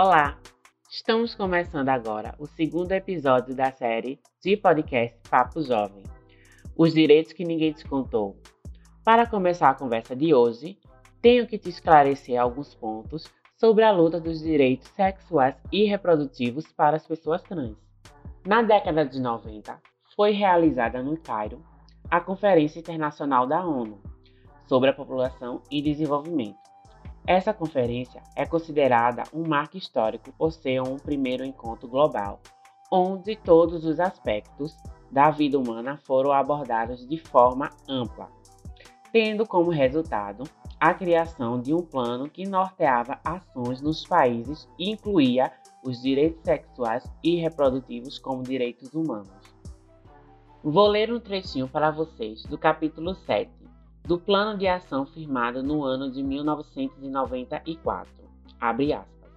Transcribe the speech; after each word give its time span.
Olá! 0.00 0.38
Estamos 0.88 1.34
começando 1.34 1.88
agora 1.88 2.32
o 2.38 2.46
segundo 2.46 2.92
episódio 2.92 3.52
da 3.52 3.72
série 3.72 4.20
de 4.40 4.56
podcast 4.56 5.18
Papo 5.28 5.60
Jovem 5.60 6.04
Os 6.76 6.94
Direitos 6.94 7.32
que 7.32 7.44
Ninguém 7.44 7.72
Te 7.72 7.84
Contou. 7.84 8.40
Para 9.04 9.26
começar 9.26 9.70
a 9.70 9.74
conversa 9.74 10.14
de 10.14 10.32
hoje, 10.32 10.78
tenho 11.20 11.48
que 11.48 11.58
te 11.58 11.68
esclarecer 11.68 12.40
alguns 12.40 12.76
pontos 12.76 13.28
sobre 13.56 13.82
a 13.82 13.90
luta 13.90 14.20
dos 14.20 14.38
direitos 14.38 14.86
sexuais 14.90 15.56
e 15.72 15.84
reprodutivos 15.86 16.70
para 16.74 16.96
as 16.96 17.04
pessoas 17.04 17.42
trans. 17.42 17.76
Na 18.46 18.62
década 18.62 19.04
de 19.04 19.20
90, 19.20 19.82
foi 20.14 20.30
realizada 20.30 21.02
no 21.02 21.16
Cairo 21.16 21.60
a 22.08 22.20
Conferência 22.20 22.78
Internacional 22.78 23.48
da 23.48 23.66
ONU 23.66 24.00
sobre 24.64 24.90
a 24.90 24.94
População 24.94 25.60
e 25.68 25.82
Desenvolvimento. 25.82 26.67
Essa 27.28 27.52
conferência 27.52 28.22
é 28.34 28.46
considerada 28.46 29.22
um 29.34 29.46
marco 29.46 29.76
histórico 29.76 30.32
por 30.32 30.50
ser 30.50 30.80
um 30.80 30.96
primeiro 30.96 31.44
encontro 31.44 31.86
global, 31.86 32.40
onde 32.90 33.36
todos 33.36 33.84
os 33.84 34.00
aspectos 34.00 34.74
da 35.10 35.28
vida 35.28 35.58
humana 35.58 35.98
foram 36.06 36.32
abordados 36.32 37.06
de 37.06 37.18
forma 37.18 37.68
ampla, 37.86 38.30
tendo 39.12 39.46
como 39.46 39.70
resultado 39.70 40.44
a 40.80 40.94
criação 40.94 41.60
de 41.60 41.74
um 41.74 41.82
plano 41.82 42.30
que 42.30 42.48
norteava 42.48 43.20
ações 43.22 43.82
nos 43.82 44.06
países 44.06 44.66
e 44.78 44.90
incluía 44.90 45.52
os 45.84 46.00
direitos 46.00 46.40
sexuais 46.42 47.04
e 47.22 47.36
reprodutivos 47.36 48.18
como 48.18 48.42
direitos 48.42 48.94
humanos. 48.94 49.28
Vou 50.64 50.86
ler 50.86 51.12
um 51.12 51.20
trechinho 51.20 51.68
para 51.68 51.90
vocês 51.90 52.42
do 52.44 52.56
capítulo 52.56 53.14
7 53.14 53.57
do 54.08 54.18
Plano 54.18 54.58
de 54.58 54.66
Ação 54.66 55.04
firmado 55.04 55.62
no 55.62 55.84
ano 55.84 56.10
de 56.10 56.22
1994. 56.22 58.10
Abre 58.58 58.94
aspas. 58.94 59.30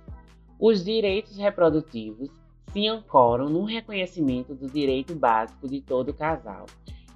Os 0.57 0.85
direitos 0.85 1.35
reprodutivos 1.35 2.29
se 2.71 2.87
ancoram 2.87 3.49
no 3.49 3.65
reconhecimento 3.65 4.55
do 4.55 4.67
direito 4.67 5.13
básico 5.13 5.67
de 5.67 5.81
todo 5.81 6.13
casal 6.13 6.67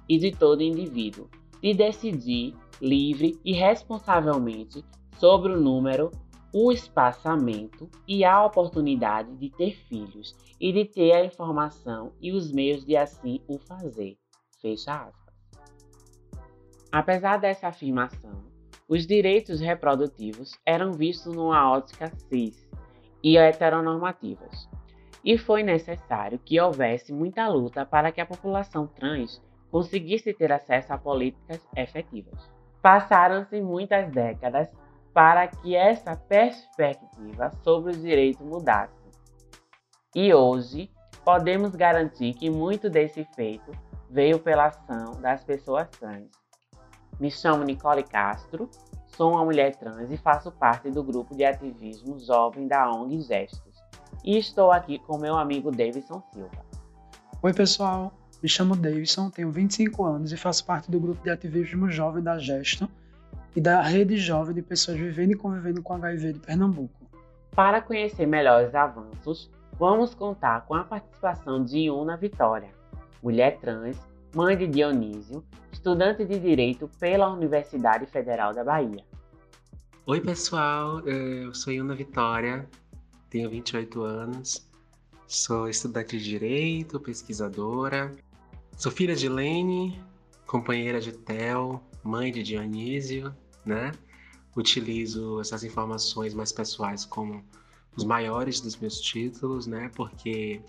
e 0.06 0.18
de 0.18 0.32
todo 0.32 0.62
indivíduo 0.62 1.30
de 1.62 1.72
decidir 1.72 2.54
livre 2.78 3.40
e 3.42 3.54
responsavelmente 3.54 4.84
sobre 5.18 5.54
o 5.54 5.60
número, 5.60 6.10
o 6.52 6.70
espaçamento 6.70 7.88
e 8.06 8.22
a 8.22 8.44
oportunidade 8.44 9.34
de 9.34 9.48
ter 9.48 9.74
filhos 9.88 10.36
e 10.60 10.70
de 10.74 10.84
ter 10.84 11.12
a 11.12 11.24
informação 11.24 12.12
e 12.20 12.32
os 12.32 12.52
meios 12.52 12.84
de 12.84 12.98
assim 12.98 13.40
o 13.48 13.58
fazer. 13.58 14.18
Fecha 14.60 14.92
aspas. 14.92 15.25
Apesar 16.92 17.38
dessa 17.38 17.68
afirmação, 17.68 18.44
os 18.88 19.06
direitos 19.06 19.60
reprodutivos 19.60 20.52
eram 20.64 20.92
vistos 20.92 21.34
numa 21.34 21.70
ótica 21.70 22.10
cis 22.28 22.68
e 23.22 23.36
heteronormativas, 23.36 24.68
e 25.24 25.36
foi 25.36 25.64
necessário 25.64 26.38
que 26.38 26.60
houvesse 26.60 27.12
muita 27.12 27.48
luta 27.48 27.84
para 27.84 28.12
que 28.12 28.20
a 28.20 28.26
população 28.26 28.86
trans 28.86 29.42
conseguisse 29.70 30.32
ter 30.32 30.52
acesso 30.52 30.92
a 30.92 30.98
políticas 30.98 31.66
efetivas. 31.76 32.48
Passaram-se 32.80 33.60
muitas 33.60 34.08
décadas 34.12 34.72
para 35.12 35.48
que 35.48 35.74
essa 35.74 36.14
perspectiva 36.14 37.50
sobre 37.64 37.90
os 37.90 38.00
direitos 38.00 38.46
mudasse. 38.46 38.94
E 40.14 40.32
hoje 40.32 40.88
podemos 41.24 41.74
garantir 41.74 42.34
que 42.34 42.48
muito 42.48 42.88
desse 42.88 43.24
feito 43.34 43.72
veio 44.08 44.38
pela 44.38 44.66
ação 44.66 45.20
das 45.20 45.42
pessoas 45.42 45.88
trans. 45.88 46.45
Me 47.18 47.30
chamo 47.30 47.64
Nicole 47.64 48.02
Castro, 48.02 48.68
sou 49.06 49.32
uma 49.32 49.44
mulher 49.44 49.74
trans 49.76 50.10
e 50.10 50.16
faço 50.18 50.52
parte 50.52 50.90
do 50.90 51.02
grupo 51.02 51.34
de 51.34 51.44
ativismo 51.44 52.18
jovem 52.18 52.68
da 52.68 52.90
ONG 52.90 53.22
Gestos. 53.22 53.74
E 54.22 54.36
estou 54.36 54.70
aqui 54.70 54.98
com 54.98 55.16
meu 55.16 55.36
amigo 55.36 55.70
Davidson 55.70 56.22
Silva. 56.32 56.66
Oi, 57.42 57.54
pessoal. 57.54 58.12
Me 58.42 58.48
chamo 58.50 58.76
Davidson, 58.76 59.30
tenho 59.30 59.50
25 59.50 60.04
anos 60.04 60.30
e 60.30 60.36
faço 60.36 60.66
parte 60.66 60.90
do 60.90 61.00
grupo 61.00 61.22
de 61.22 61.30
ativismo 61.30 61.90
jovem 61.90 62.22
da 62.22 62.38
Gesto 62.38 62.86
e 63.56 63.60
da 63.62 63.80
rede 63.80 64.18
jovem 64.18 64.54
de 64.54 64.60
pessoas 64.60 64.98
vivendo 64.98 65.32
e 65.32 65.36
convivendo 65.36 65.82
com 65.82 65.94
HIV 65.94 66.34
de 66.34 66.40
Pernambuco. 66.40 67.06
Para 67.52 67.80
conhecer 67.80 68.26
melhor 68.26 68.66
os 68.66 68.74
avanços, 68.74 69.50
vamos 69.72 70.14
contar 70.14 70.66
com 70.66 70.74
a 70.74 70.84
participação 70.84 71.64
de 71.64 71.78
Iuna 71.78 72.18
Vitória, 72.18 72.68
mulher 73.22 73.58
trans, 73.58 73.96
mãe 74.34 74.56
de 74.56 74.66
Dionísio, 74.66 75.44
estudante 75.72 76.24
de 76.24 76.38
Direito 76.38 76.90
pela 76.98 77.32
Universidade 77.32 78.06
Federal 78.06 78.54
da 78.54 78.64
Bahia. 78.64 79.04
Oi, 80.06 80.20
pessoal, 80.20 81.00
eu 81.00 81.54
sou 81.54 81.72
Iuna 81.72 81.94
Vitória, 81.94 82.68
tenho 83.28 83.50
28 83.50 84.02
anos, 84.02 84.68
sou 85.26 85.68
estudante 85.68 86.18
de 86.18 86.24
Direito, 86.24 87.00
pesquisadora, 87.00 88.12
sou 88.76 88.92
filha 88.92 89.16
de 89.16 89.28
Lene, 89.28 90.00
companheira 90.46 91.00
de 91.00 91.12
Tel, 91.12 91.82
mãe 92.04 92.30
de 92.30 92.42
Dionísio 92.42 93.34
né? 93.66 93.92
Utilizo 94.56 95.40
essas 95.40 95.64
informações 95.64 96.32
mais 96.32 96.52
pessoais 96.52 97.04
como 97.04 97.44
os 97.96 98.04
maiores 98.04 98.60
dos 98.60 98.76
meus 98.76 99.00
títulos, 99.00 99.66
né? 99.66 99.90
Porque 99.94 100.62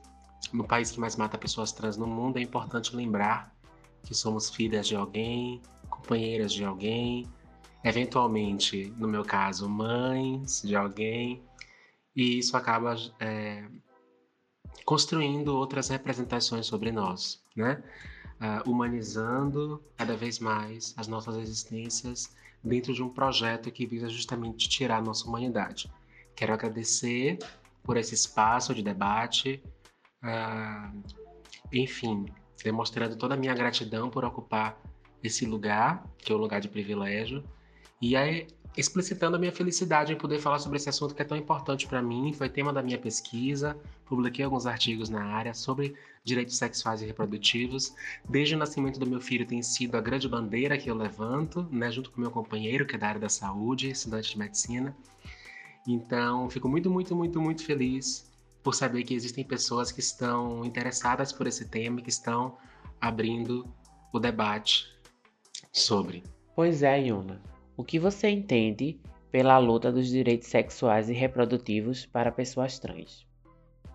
no 0.54 0.64
país 0.64 0.92
que 0.92 1.00
mais 1.00 1.16
mata 1.16 1.38
pessoas 1.38 1.72
trans 1.72 1.98
no 1.98 2.08
mundo 2.08 2.38
é 2.38 2.42
importante 2.42 2.96
lembrar 2.96 3.56
que 4.04 4.14
somos 4.16 4.50
filhas 4.50 4.88
de 4.88 4.96
alguém, 4.96 5.62
companheiras 5.90 6.54
de 6.54 6.64
alguém, 6.64 7.28
eventualmente, 7.84 8.94
no 8.98 9.08
meu 9.08 9.24
caso, 9.24 9.68
mães 9.70 10.62
de 10.62 10.76
alguém, 10.76 11.44
e 12.16 12.40
isso 12.40 12.56
acaba 12.56 12.96
é, 13.20 13.68
construindo 14.86 15.50
outras 15.50 15.90
representações 15.90 16.66
sobre 16.66 16.92
nós, 16.92 17.42
né? 17.56 17.84
Uh, 18.40 18.70
humanizando 18.70 19.84
cada 19.98 20.16
vez 20.16 20.38
mais 20.38 20.94
as 20.96 21.08
nossas 21.08 21.38
existências 21.38 22.36
dentro 22.64 22.94
de 22.94 23.02
um 23.02 23.10
projeto 23.10 23.72
que 23.72 23.86
visa 23.86 24.08
justamente 24.10 24.70
tirar 24.70 24.98
a 24.98 25.02
nossa 25.02 25.28
humanidade. 25.28 25.92
Quero 26.36 26.54
agradecer 26.54 27.40
por 27.84 27.98
esse 27.98 28.14
espaço 28.14 28.76
de 28.76 28.84
debate, 28.84 29.64
uh, 30.28 31.04
enfim, 31.72 32.26
demonstrando 32.64 33.16
toda 33.16 33.34
a 33.34 33.38
minha 33.38 33.54
gratidão 33.54 34.10
por 34.10 34.26
ocupar 34.26 34.80
esse 35.24 35.46
lugar, 35.46 36.06
que 36.18 36.32
é 36.32 36.36
um 36.36 36.40
lugar 36.40 36.62
de 36.62 36.68
privilégio, 36.68 37.44
e 38.02 38.16
aí 38.16 38.48
explicitando 38.78 39.36
a 39.36 39.40
minha 39.40 39.52
felicidade 39.52 40.14
em 40.14 40.16
poder 40.16 40.38
falar 40.38 40.60
sobre 40.60 40.78
esse 40.78 40.88
assunto 40.88 41.16
que 41.16 41.22
é 41.24 41.26
tão 41.26 41.36
importante 41.36 41.88
para 41.88 42.00
mim, 42.00 42.32
foi 42.32 42.48
tema 42.48 42.72
da 42.72 42.84
minha 42.84 43.00
pesquisa, 43.00 43.76
publiquei 44.06 44.46
alguns 44.46 44.68
artigos 44.68 45.10
na 45.10 45.24
área 45.24 45.52
sobre 45.52 45.96
direitos 46.24 46.58
sexuais 46.58 47.02
e 47.02 47.06
reprodutivos. 47.06 47.96
Desde 48.30 48.54
o 48.54 48.58
nascimento 48.58 49.00
do 49.00 49.08
meu 49.08 49.20
filho 49.20 49.48
tem 49.48 49.64
sido 49.64 49.96
a 49.96 50.02
grande 50.02 50.30
bandeira 50.30 50.78
que 50.78 50.92
eu 50.92 50.96
levanto, 50.96 51.68
né, 51.72 51.92
junto 51.92 52.12
com 52.12 52.22
meu 52.22 52.30
companheiro, 52.30 52.86
que 52.86 52.96
é 52.96 53.00
da 53.00 53.08
área 53.08 53.20
da 53.20 53.30
saúde, 53.30 53.90
estudante 53.90 54.30
de 54.30 54.38
medicina. 54.38 54.96
Então, 55.88 56.48
fico 56.48 56.70
muito, 56.70 56.88
muito, 56.92 57.16
muito, 57.16 57.42
muito 57.42 57.66
feliz 57.66 58.30
por 58.68 58.76
saber 58.76 59.06
que 59.06 59.14
existem 59.14 59.46
pessoas 59.46 59.94
que 59.94 60.02
estão 60.02 60.66
interessadas 60.66 61.32
por 61.32 61.48
esse 61.48 61.70
tema 61.70 62.02
e 62.02 62.04
que 62.04 62.10
estão 62.10 62.58
abrindo 63.00 63.66
o 64.12 64.20
debate 64.20 64.94
sobre. 65.72 66.22
Pois 66.54 66.84
é, 66.84 67.00
Yuna. 67.00 67.42
O 67.78 67.84
que 67.86 67.98
você 67.98 68.28
entende 68.28 69.00
pela 69.32 69.58
luta 69.58 69.90
dos 69.90 70.10
direitos 70.10 70.50
sexuais 70.50 71.10
e 71.10 71.14
reprodutivos 71.14 72.06
para 72.08 72.30
pessoas 72.30 72.78
trans? 72.78 73.26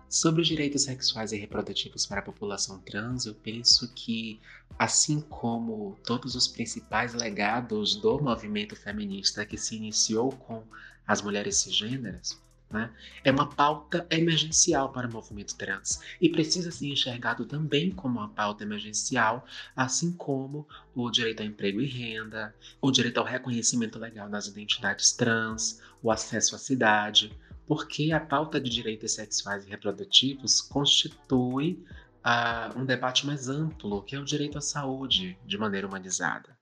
Sobre 0.09 0.41
os 0.41 0.47
direitos 0.47 0.85
sexuais 0.85 1.31
e 1.31 1.37
reprodutivos 1.37 2.07
para 2.07 2.21
a 2.21 2.23
população 2.23 2.79
trans, 2.79 3.27
eu 3.27 3.35
penso 3.35 3.93
que, 3.93 4.41
assim 4.79 5.21
como 5.21 5.99
todos 6.03 6.33
os 6.33 6.47
principais 6.47 7.13
legados 7.13 7.95
do 7.95 8.19
movimento 8.19 8.75
feminista 8.75 9.45
que 9.45 9.55
se 9.55 9.75
iniciou 9.75 10.31
com 10.31 10.63
as 11.05 11.21
mulheres 11.21 11.57
cisgêneras, 11.57 12.41
né? 12.73 12.91
É 13.23 13.31
uma 13.31 13.47
pauta 13.47 14.05
emergencial 14.09 14.91
para 14.91 15.07
o 15.07 15.11
movimento 15.11 15.55
trans 15.55 16.01
e 16.19 16.27
precisa 16.27 16.71
ser 16.71 16.87
enxergado 16.87 17.45
também 17.45 17.91
como 17.91 18.19
uma 18.19 18.29
pauta 18.29 18.63
emergencial, 18.63 19.45
assim 19.75 20.11
como 20.11 20.67
o 20.95 21.11
direito 21.11 21.41
ao 21.41 21.45
emprego 21.45 21.79
e 21.79 21.85
renda, 21.85 22.53
o 22.81 22.91
direito 22.91 23.19
ao 23.19 23.25
reconhecimento 23.25 23.99
legal 23.99 24.27
das 24.27 24.47
identidades 24.47 25.11
trans, 25.11 25.79
o 26.01 26.11
acesso 26.11 26.55
à 26.55 26.57
cidade, 26.57 27.31
porque 27.67 28.11
a 28.11 28.19
pauta 28.19 28.59
de 28.59 28.71
direitos 28.71 29.13
sexuais 29.13 29.65
e 29.65 29.69
reprodutivos 29.69 30.59
constitui 30.59 31.85
uh, 32.25 32.79
um 32.79 32.85
debate 32.85 33.27
mais 33.27 33.49
amplo, 33.49 34.01
que 34.01 34.15
é 34.15 34.19
o 34.19 34.25
direito 34.25 34.57
à 34.57 34.61
saúde 34.61 35.37
de 35.45 35.57
maneira 35.59 35.87
humanizada. 35.87 36.57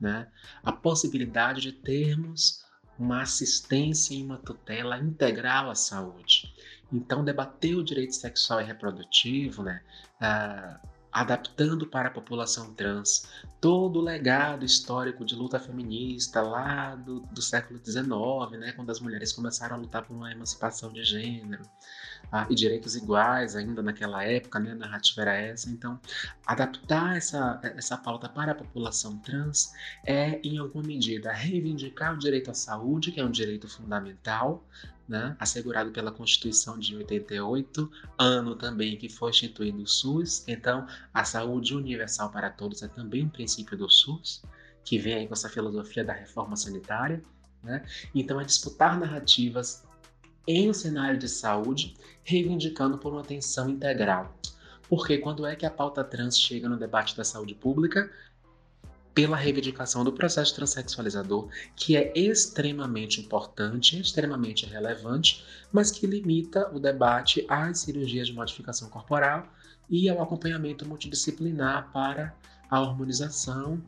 Né? 0.00 0.28
A 0.62 0.70
possibilidade 0.70 1.60
de 1.60 1.72
termos 1.72 2.64
uma 2.98 3.22
assistência 3.22 4.14
e 4.14 4.22
uma 4.22 4.38
tutela 4.38 4.98
integral 4.98 5.70
à 5.70 5.74
saúde. 5.74 6.54
Então, 6.92 7.24
debater 7.24 7.74
o 7.76 7.84
direito 7.84 8.14
sexual 8.14 8.60
e 8.60 8.64
reprodutivo, 8.64 9.62
né, 9.62 9.82
uh, 10.20 10.88
adaptando 11.12 11.86
para 11.86 12.08
a 12.08 12.10
população 12.10 12.74
trans 12.74 13.26
todo 13.60 14.00
o 14.00 14.02
legado 14.02 14.64
histórico 14.64 15.24
de 15.24 15.34
luta 15.34 15.58
feminista 15.58 16.42
lá 16.42 16.94
do, 16.94 17.20
do 17.20 17.40
século 17.40 17.80
XIX, 17.84 18.60
né, 18.60 18.72
quando 18.72 18.90
as 18.90 19.00
mulheres 19.00 19.32
começaram 19.32 19.76
a 19.76 19.78
lutar 19.78 20.04
por 20.04 20.14
uma 20.14 20.30
emancipação 20.30 20.92
de 20.92 21.02
gênero 21.02 21.62
ah, 22.30 22.46
e 22.50 22.54
direitos 22.54 22.96
iguais 22.96 23.54
ainda 23.56 23.82
naquela 23.82 24.24
época, 24.24 24.58
né, 24.58 24.72
a 24.72 24.74
narrativa 24.74 25.22
era 25.22 25.34
essa. 25.34 25.70
Então, 25.70 25.98
adaptar 26.44 27.16
essa, 27.16 27.60
essa 27.62 27.96
pauta 27.96 28.28
para 28.28 28.52
a 28.52 28.54
população 28.54 29.18
trans 29.18 29.72
é, 30.04 30.40
em 30.42 30.58
alguma 30.58 30.84
medida, 30.84 31.32
reivindicar 31.32 32.14
o 32.14 32.18
direito 32.18 32.50
à 32.50 32.54
saúde, 32.54 33.12
que 33.12 33.20
é 33.20 33.24
um 33.24 33.30
direito 33.30 33.68
fundamental, 33.68 34.64
né, 35.08 35.36
assegurado 35.38 35.92
pela 35.92 36.10
Constituição 36.10 36.78
de 36.78 36.96
88, 36.96 37.90
ano 38.18 38.56
também 38.56 38.96
que 38.96 39.08
foi 39.08 39.30
instituído 39.30 39.82
o 39.82 39.86
SUS. 39.86 40.44
Então, 40.48 40.86
a 41.14 41.24
saúde 41.24 41.74
universal 41.74 42.30
para 42.30 42.50
todos 42.50 42.82
é 42.82 42.88
também 42.88 43.24
um 43.24 43.28
princípio 43.28 43.76
do 43.76 43.88
SUS, 43.88 44.42
que 44.84 44.98
vem 44.98 45.14
aí 45.14 45.26
com 45.26 45.34
essa 45.34 45.48
filosofia 45.48 46.04
da 46.04 46.12
reforma 46.12 46.56
sanitária. 46.56 47.22
Né? 47.62 47.84
Então, 48.14 48.40
é 48.40 48.44
disputar 48.44 48.98
narrativas 48.98 49.85
em 50.46 50.70
um 50.70 50.74
cenário 50.74 51.18
de 51.18 51.28
saúde, 51.28 51.94
reivindicando 52.22 52.98
por 52.98 53.12
uma 53.12 53.22
atenção 53.22 53.68
integral. 53.68 54.36
Porque 54.88 55.18
quando 55.18 55.44
é 55.44 55.56
que 55.56 55.66
a 55.66 55.70
pauta 55.70 56.04
trans 56.04 56.38
chega 56.38 56.68
no 56.68 56.78
debate 56.78 57.16
da 57.16 57.24
saúde 57.24 57.54
pública? 57.54 58.10
pela 59.16 59.34
reivindicação 59.34 60.04
do 60.04 60.12
processo 60.12 60.54
transexualizador, 60.54 61.48
que 61.74 61.96
é 61.96 62.12
extremamente 62.14 63.18
importante, 63.18 63.98
extremamente 63.98 64.66
relevante, 64.66 65.42
mas 65.72 65.90
que 65.90 66.06
limita 66.06 66.70
o 66.70 66.78
debate 66.78 67.46
às 67.48 67.78
cirurgias 67.78 68.26
de 68.26 68.34
modificação 68.34 68.90
corporal 68.90 69.50
e 69.88 70.06
ao 70.10 70.20
acompanhamento 70.20 70.86
multidisciplinar 70.86 71.90
para 71.94 72.36
a 72.68 72.78
hormonização 72.78 73.82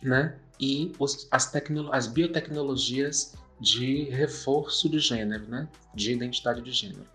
né, 0.00 0.38
e 0.60 0.92
os, 0.96 1.26
as, 1.32 1.52
as 1.90 2.06
biotecnologias 2.06 3.34
de 3.60 4.04
reforço 4.04 4.88
de 4.88 4.98
gênero, 4.98 5.48
né, 5.48 5.68
de 5.94 6.12
identidade 6.12 6.62
de 6.62 6.72
gênero. 6.72 7.06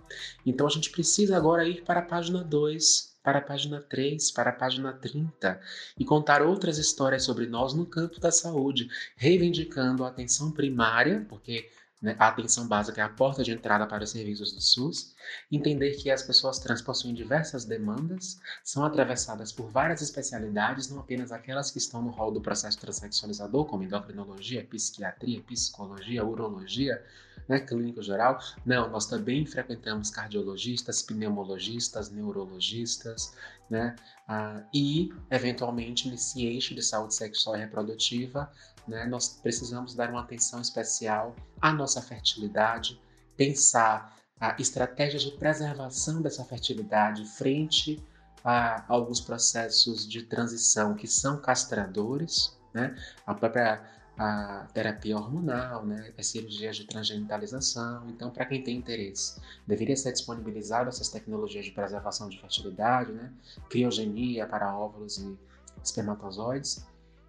Então 0.45 0.65
a 0.65 0.69
gente 0.69 0.89
precisa 0.89 1.37
agora 1.37 1.67
ir 1.67 1.83
para 1.83 1.99
a 1.99 2.03
página 2.03 2.43
2 2.43 3.11
para 3.23 3.39
a 3.39 3.41
página 3.41 3.79
3, 3.81 4.31
para 4.31 4.49
a 4.49 4.53
página 4.53 4.93
30 4.93 5.61
e 5.97 6.03
contar 6.03 6.41
outras 6.41 6.77
histórias 6.77 7.23
sobre 7.23 7.45
nós 7.45 7.73
no 7.73 7.85
campo 7.85 8.19
da 8.19 8.31
saúde, 8.31 8.89
reivindicando 9.15 10.03
a 10.03 10.07
atenção 10.07 10.51
primária, 10.51 11.25
porque 11.29 11.69
né, 12.01 12.15
a 12.17 12.29
atenção 12.29 12.67
básica 12.67 12.99
é 12.99 13.03
a 13.03 13.09
porta 13.09 13.43
de 13.43 13.51
entrada 13.51 13.85
para 13.85 14.03
os 14.03 14.09
serviços 14.09 14.51
do 14.53 14.61
SUS, 14.61 15.13
entender 15.51 15.91
que 15.97 16.09
as 16.09 16.23
pessoas 16.23 16.57
trans 16.57 16.81
possuem 16.81 17.13
diversas 17.13 17.63
demandas, 17.63 18.39
são 18.63 18.83
atravessadas 18.83 19.51
por 19.51 19.69
várias 19.69 20.01
especialidades, 20.01 20.89
não 20.89 20.99
apenas 20.99 21.31
aquelas 21.31 21.69
que 21.69 21.77
estão 21.77 22.01
no 22.01 22.09
rol 22.09 22.31
do 22.31 22.41
processo 22.41 22.79
transexualizador, 22.79 23.65
como 23.65 23.83
endocrinologia, 23.83 24.65
psiquiatria, 24.65 25.41
psicologia, 25.41 26.25
urologia, 26.25 27.03
né, 27.47 27.59
clínico 27.59 28.01
geral. 28.01 28.39
Não, 28.65 28.89
nós 28.89 29.05
também 29.05 29.45
frequentamos 29.45 30.09
cardiologistas, 30.09 31.03
pneumologistas, 31.03 32.09
neurologistas, 32.09 33.33
né, 33.69 33.95
ah, 34.27 34.63
e, 34.73 35.13
eventualmente, 35.29 36.09
nesse 36.09 36.45
eixo 36.45 36.73
de 36.73 36.81
saúde 36.81 37.13
sexual 37.13 37.55
e 37.55 37.59
reprodutiva, 37.59 38.51
né, 38.87 39.05
nós 39.05 39.29
precisamos 39.29 39.93
dar 39.93 40.09
uma 40.09 40.21
atenção 40.21 40.61
especial 40.61 41.35
à 41.61 41.71
nossa 41.71 42.01
fertilidade, 42.01 42.99
pensar 43.37 44.17
a 44.39 44.55
estratégias 44.59 45.21
de 45.21 45.31
preservação 45.31 46.21
dessa 46.21 46.43
fertilidade 46.43 47.25
frente 47.25 48.03
a 48.43 48.83
alguns 48.87 49.21
processos 49.21 50.07
de 50.07 50.23
transição 50.23 50.95
que 50.95 51.07
são 51.07 51.39
castradores, 51.39 52.57
né? 52.73 52.95
A 53.25 53.35
própria 53.35 53.81
a 54.17 54.67
terapia 54.73 55.17
hormonal, 55.17 55.83
né, 55.83 56.13
as 56.17 56.27
cirurgias 56.27 56.75
de 56.75 56.85
transgenitalização. 56.85 58.07
Então, 58.09 58.29
para 58.29 58.45
quem 58.45 58.61
tem 58.61 58.77
interesse, 58.77 59.41
deveria 59.65 59.95
ser 59.95 60.11
disponibilizado 60.11 60.89
essas 60.89 61.09
tecnologias 61.09 61.65
de 61.65 61.71
preservação 61.71 62.29
de 62.29 62.39
fertilidade, 62.39 63.11
né, 63.11 63.31
criogenia 63.67 64.45
para 64.45 64.75
óvulos 64.75 65.17
e 65.17 65.39
espermatozoides, 65.83 66.85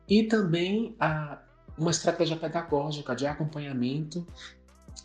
e 0.09 0.25
também 0.25 0.97
a, 0.99 1.39
uma 1.77 1.91
estratégia 1.91 2.37
pedagógica 2.37 3.15
de 3.15 3.27
acompanhamento, 3.27 4.27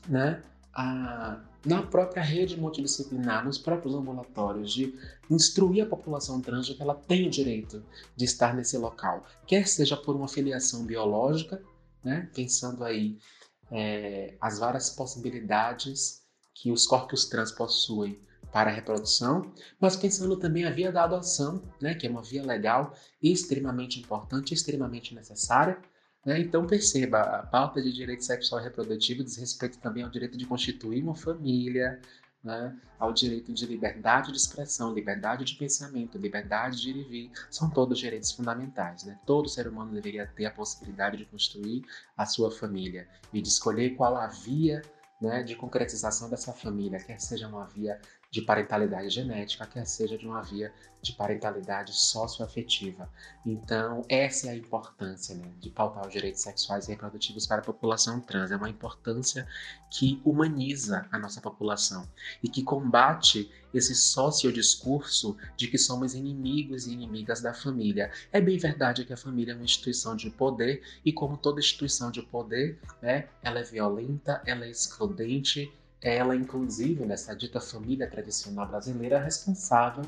né, 0.07 0.41
a, 0.73 1.39
na 1.65 1.83
própria 1.83 2.21
rede 2.21 2.59
multidisciplinar, 2.59 3.43
nos 3.43 3.57
próprios 3.57 3.93
ambulatórios, 3.93 4.71
de 4.71 4.93
instruir 5.29 5.83
a 5.83 5.89
população 5.89 6.41
trans 6.41 6.65
de 6.65 6.75
que 6.75 6.81
ela 6.81 6.95
tem 6.95 7.27
o 7.27 7.29
direito 7.29 7.83
de 8.15 8.25
estar 8.25 8.55
nesse 8.55 8.77
local, 8.77 9.25
quer 9.45 9.67
seja 9.67 9.97
por 9.97 10.15
uma 10.15 10.27
filiação 10.27 10.85
biológica, 10.85 11.61
né? 12.03 12.29
pensando 12.33 12.83
aí 12.83 13.17
é, 13.71 14.35
as 14.39 14.59
várias 14.59 14.89
possibilidades 14.89 16.21
que 16.53 16.71
os 16.71 16.87
corpos 16.87 17.25
trans 17.25 17.51
possuem 17.51 18.17
para 18.51 18.69
a 18.69 18.73
reprodução, 18.73 19.51
mas 19.79 19.95
pensando 19.95 20.37
também 20.37 20.65
a 20.65 20.71
via 20.71 20.91
da 20.91 21.03
adoção, 21.03 21.61
né, 21.81 21.93
que 21.93 22.07
é 22.07 22.09
uma 22.09 22.23
via 22.23 22.43
legal 22.43 22.93
extremamente 23.21 23.99
importante, 23.99 24.53
extremamente 24.53 25.13
necessária. 25.13 25.77
Né? 26.25 26.39
Então 26.39 26.65
perceba, 26.65 27.21
a 27.21 27.43
pauta 27.43 27.81
de 27.81 27.91
direito 27.93 28.23
sexual 28.23 28.61
e 28.61 28.63
reprodutivo 28.63 29.23
diz 29.23 29.37
respeito 29.37 29.77
também 29.79 30.03
ao 30.03 30.09
direito 30.09 30.37
de 30.37 30.45
constituir 30.45 31.03
uma 31.03 31.15
família, 31.15 31.99
né, 32.43 32.75
ao 32.97 33.11
direito 33.11 33.53
de 33.53 33.65
liberdade 33.65 34.31
de 34.31 34.37
expressão, 34.37 34.93
liberdade 34.93 35.43
de 35.43 35.55
pensamento, 35.55 36.17
liberdade 36.17 36.81
de 36.81 36.89
ir 36.91 36.97
e 36.97 37.03
vir, 37.03 37.31
são 37.51 37.69
todos 37.69 37.99
direitos 37.99 38.31
fundamentais. 38.31 39.03
Né? 39.03 39.19
Todo 39.25 39.49
ser 39.49 39.67
humano 39.67 39.91
deveria 39.91 40.25
ter 40.25 40.45
a 40.45 40.51
possibilidade 40.51 41.17
de 41.17 41.25
construir 41.25 41.83
a 42.15 42.25
sua 42.25 42.49
família 42.49 43.07
e 43.33 43.41
de 43.41 43.47
escolher 43.47 43.95
qual 43.95 44.15
a 44.15 44.27
via 44.27 44.81
né, 45.21 45.43
de 45.43 45.55
concretização 45.55 46.29
dessa 46.29 46.53
família, 46.53 46.99
quer 46.99 47.19
seja 47.19 47.47
uma 47.47 47.65
via 47.65 47.99
de 48.37 48.43
parentalidade 48.43 49.09
genética, 49.09 49.65
quer 49.65 49.85
seja 49.87 50.15
de 50.15 50.27
uma 50.27 50.43
via 50.43 50.71
de 51.01 51.11
parentalidade 51.13 51.91
socioafetiva. 51.91 53.09
Então, 53.43 54.03
essa 54.07 54.47
é 54.47 54.51
a 54.51 54.55
importância 54.55 55.33
né, 55.33 55.51
de 55.59 55.71
pautar 55.71 56.05
os 56.05 56.13
direitos 56.13 56.41
sexuais 56.41 56.87
e 56.87 56.91
reprodutivos 56.91 57.47
para 57.47 57.61
a 57.61 57.63
população 57.63 58.19
trans. 58.19 58.51
É 58.51 58.55
uma 58.55 58.69
importância 58.69 59.47
que 59.89 60.21
humaniza 60.23 61.07
a 61.11 61.17
nossa 61.17 61.41
população 61.41 62.07
e 62.43 62.47
que 62.47 62.61
combate 62.61 63.51
esse 63.73 63.95
sociodiscurso 63.95 65.35
de 65.55 65.67
que 65.67 65.77
somos 65.79 66.13
inimigos 66.13 66.85
e 66.85 66.93
inimigas 66.93 67.41
da 67.41 67.55
família. 67.55 68.11
É 68.31 68.39
bem 68.39 68.57
verdade 68.59 69.03
que 69.03 69.13
a 69.13 69.17
família 69.17 69.53
é 69.53 69.55
uma 69.55 69.65
instituição 69.65 70.15
de 70.15 70.29
poder 70.29 70.83
e, 71.03 71.11
como 71.11 71.37
toda 71.37 71.59
instituição 71.59 72.11
de 72.11 72.21
poder, 72.21 72.79
né, 73.01 73.29
ela 73.41 73.59
é 73.59 73.63
violenta, 73.63 74.43
ela 74.45 74.65
é 74.65 74.69
excludente 74.69 75.73
ela, 76.01 76.35
inclusive, 76.35 77.05
nessa 77.05 77.35
dita 77.35 77.59
família 77.59 78.09
tradicional 78.09 78.67
brasileira, 78.67 79.17
é 79.17 79.23
responsável 79.23 80.05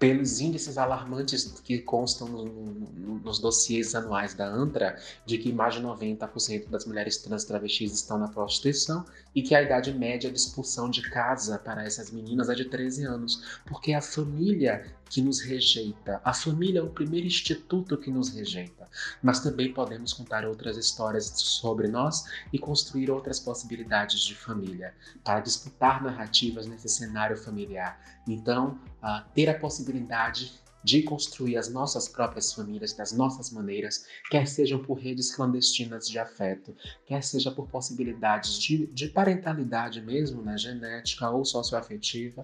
pelos 0.00 0.40
índices 0.40 0.78
alarmantes 0.78 1.44
que 1.62 1.78
constam 1.78 2.26
no, 2.26 2.46
no, 2.46 3.18
nos 3.18 3.38
dossiês 3.38 3.94
anuais 3.94 4.32
da 4.32 4.46
ANTRA, 4.46 4.98
de 5.26 5.36
que 5.36 5.52
mais 5.52 5.74
de 5.74 5.82
90% 5.82 6.70
das 6.70 6.86
mulheres 6.86 7.18
trans 7.18 7.44
travestis 7.44 7.92
estão 7.92 8.16
na 8.16 8.26
prostituição 8.26 9.04
e 9.34 9.42
que 9.42 9.54
a 9.54 9.62
idade 9.62 9.92
média 9.92 10.30
de 10.30 10.38
expulsão 10.38 10.88
de 10.88 11.02
casa 11.02 11.58
para 11.58 11.84
essas 11.84 12.10
meninas 12.10 12.48
é 12.48 12.54
de 12.54 12.64
13 12.64 13.04
anos, 13.04 13.60
porque 13.66 13.92
a 13.92 14.00
família 14.00 14.90
que 15.10 15.20
nos 15.20 15.40
rejeita, 15.40 16.20
a 16.24 16.32
família 16.32 16.78
é 16.78 16.82
o 16.82 16.88
primeiro 16.88 17.26
instituto 17.26 17.98
que 17.98 18.12
nos 18.12 18.28
rejeita. 18.28 18.88
Mas 19.20 19.40
também 19.40 19.74
podemos 19.74 20.12
contar 20.12 20.46
outras 20.46 20.76
histórias 20.76 21.26
sobre 21.36 21.88
nós 21.88 22.24
e 22.52 22.58
construir 22.58 23.10
outras 23.10 23.40
possibilidades 23.40 24.20
de 24.20 24.36
família, 24.36 24.94
para 25.24 25.40
disputar 25.40 26.00
narrativas 26.02 26.66
nesse 26.68 26.88
cenário 26.88 27.36
familiar. 27.36 28.00
Então, 28.26 28.78
uh, 29.02 29.28
ter 29.34 29.50
a 29.50 29.58
possibilidade 29.58 30.52
de 30.82 31.02
construir 31.02 31.56
as 31.56 31.68
nossas 31.68 32.08
próprias 32.08 32.52
famílias 32.52 32.92
das 32.92 33.12
nossas 33.12 33.50
maneiras, 33.50 34.06
quer 34.30 34.46
sejam 34.46 34.78
por 34.78 34.94
redes 34.94 35.34
clandestinas 35.34 36.08
de 36.08 36.18
afeto, 36.18 36.74
quer 37.04 37.22
seja 37.22 37.50
por 37.50 37.68
possibilidades 37.68 38.58
de, 38.58 38.86
de 38.86 39.08
parentalidade 39.08 40.00
mesmo, 40.00 40.40
né, 40.40 40.56
genética 40.56 41.28
ou 41.28 41.44
socioafetiva, 41.44 42.42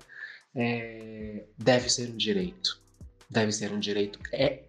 é, 0.57 1.45
deve 1.59 1.91
ser 1.91 2.09
um 2.09 2.17
direito. 2.17 2.81
Deve 3.29 3.53
ser 3.53 3.71
um 3.73 3.79
direito 3.79 4.19
é, 4.33 4.63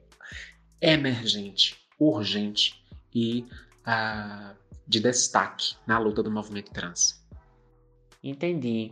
emergente, 0.81 1.77
urgente 1.97 2.83
e 3.15 3.45
uh, 3.87 4.55
de 4.85 4.99
destaque 4.99 5.75
na 5.87 5.97
luta 5.97 6.21
do 6.21 6.29
movimento 6.29 6.71
trans. 6.71 7.25
Entendi 8.21 8.91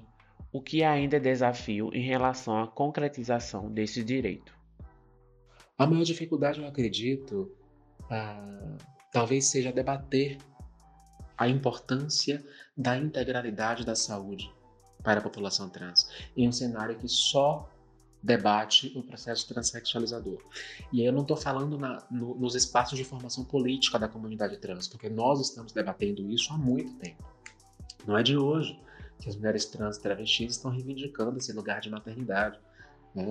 o 0.51 0.61
que 0.61 0.83
ainda 0.83 1.17
é 1.17 1.19
desafio 1.19 1.89
em 1.93 2.01
relação 2.01 2.63
à 2.63 2.67
concretização 2.67 3.69
desse 3.69 4.03
direito. 4.03 4.55
A 5.77 5.85
maior 5.85 6.03
dificuldade, 6.03 6.61
eu 6.61 6.67
acredito, 6.67 7.51
uh, 8.03 8.77
talvez 9.11 9.47
seja 9.47 9.73
debater 9.73 10.37
a 11.37 11.49
importância 11.49 12.41
da 12.77 12.95
integralidade 12.95 13.85
da 13.85 13.95
saúde 13.95 14.54
para 15.05 15.19
a 15.19 15.23
população 15.23 15.69
trans, 15.69 16.09
em 16.35 16.49
um 16.49 16.51
cenário 16.51 16.97
que 16.97 17.07
só 17.07 17.69
debate 18.21 18.91
o 18.95 19.03
processo 19.03 19.47
transexualizador. 19.47 20.41
E 20.91 21.05
eu 21.05 21.13
não 21.13 21.21
estou 21.21 21.37
falando 21.37 21.77
na, 21.77 22.03
no, 22.09 22.33
nos 22.33 22.55
espaços 22.55 22.97
de 22.97 23.03
formação 23.03 23.45
política 23.45 23.99
da 23.99 24.07
comunidade 24.07 24.57
trans, 24.57 24.87
porque 24.87 25.07
nós 25.07 25.39
estamos 25.39 25.71
debatendo 25.71 26.27
isso 26.31 26.51
há 26.51 26.57
muito 26.57 26.91
tempo. 26.95 27.23
Não 28.07 28.17
é 28.17 28.23
de 28.23 28.35
hoje 28.35 28.79
que 29.19 29.29
as 29.29 29.35
mulheres 29.35 29.65
trans 29.65 29.99
travestis 29.99 30.53
estão 30.53 30.71
reivindicando 30.71 31.37
esse 31.37 31.53
lugar 31.53 31.79
de 31.79 31.89
maternidade. 31.91 32.59
Né? 33.13 33.25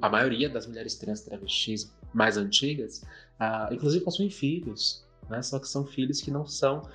A 0.00 0.08
maioria 0.08 0.48
das 0.48 0.66
mulheres 0.66 0.94
trans 0.94 1.20
travestis 1.20 1.92
mais 2.14 2.38
antigas, 2.38 3.04
ah, 3.38 3.68
inclusive 3.70 4.02
possuem 4.02 4.30
filhos, 4.30 5.04
né? 5.28 5.42
só 5.42 5.58
que 5.58 5.68
são 5.68 5.84
filhos 5.84 6.22
que 6.22 6.30
não 6.30 6.46
são 6.46 6.88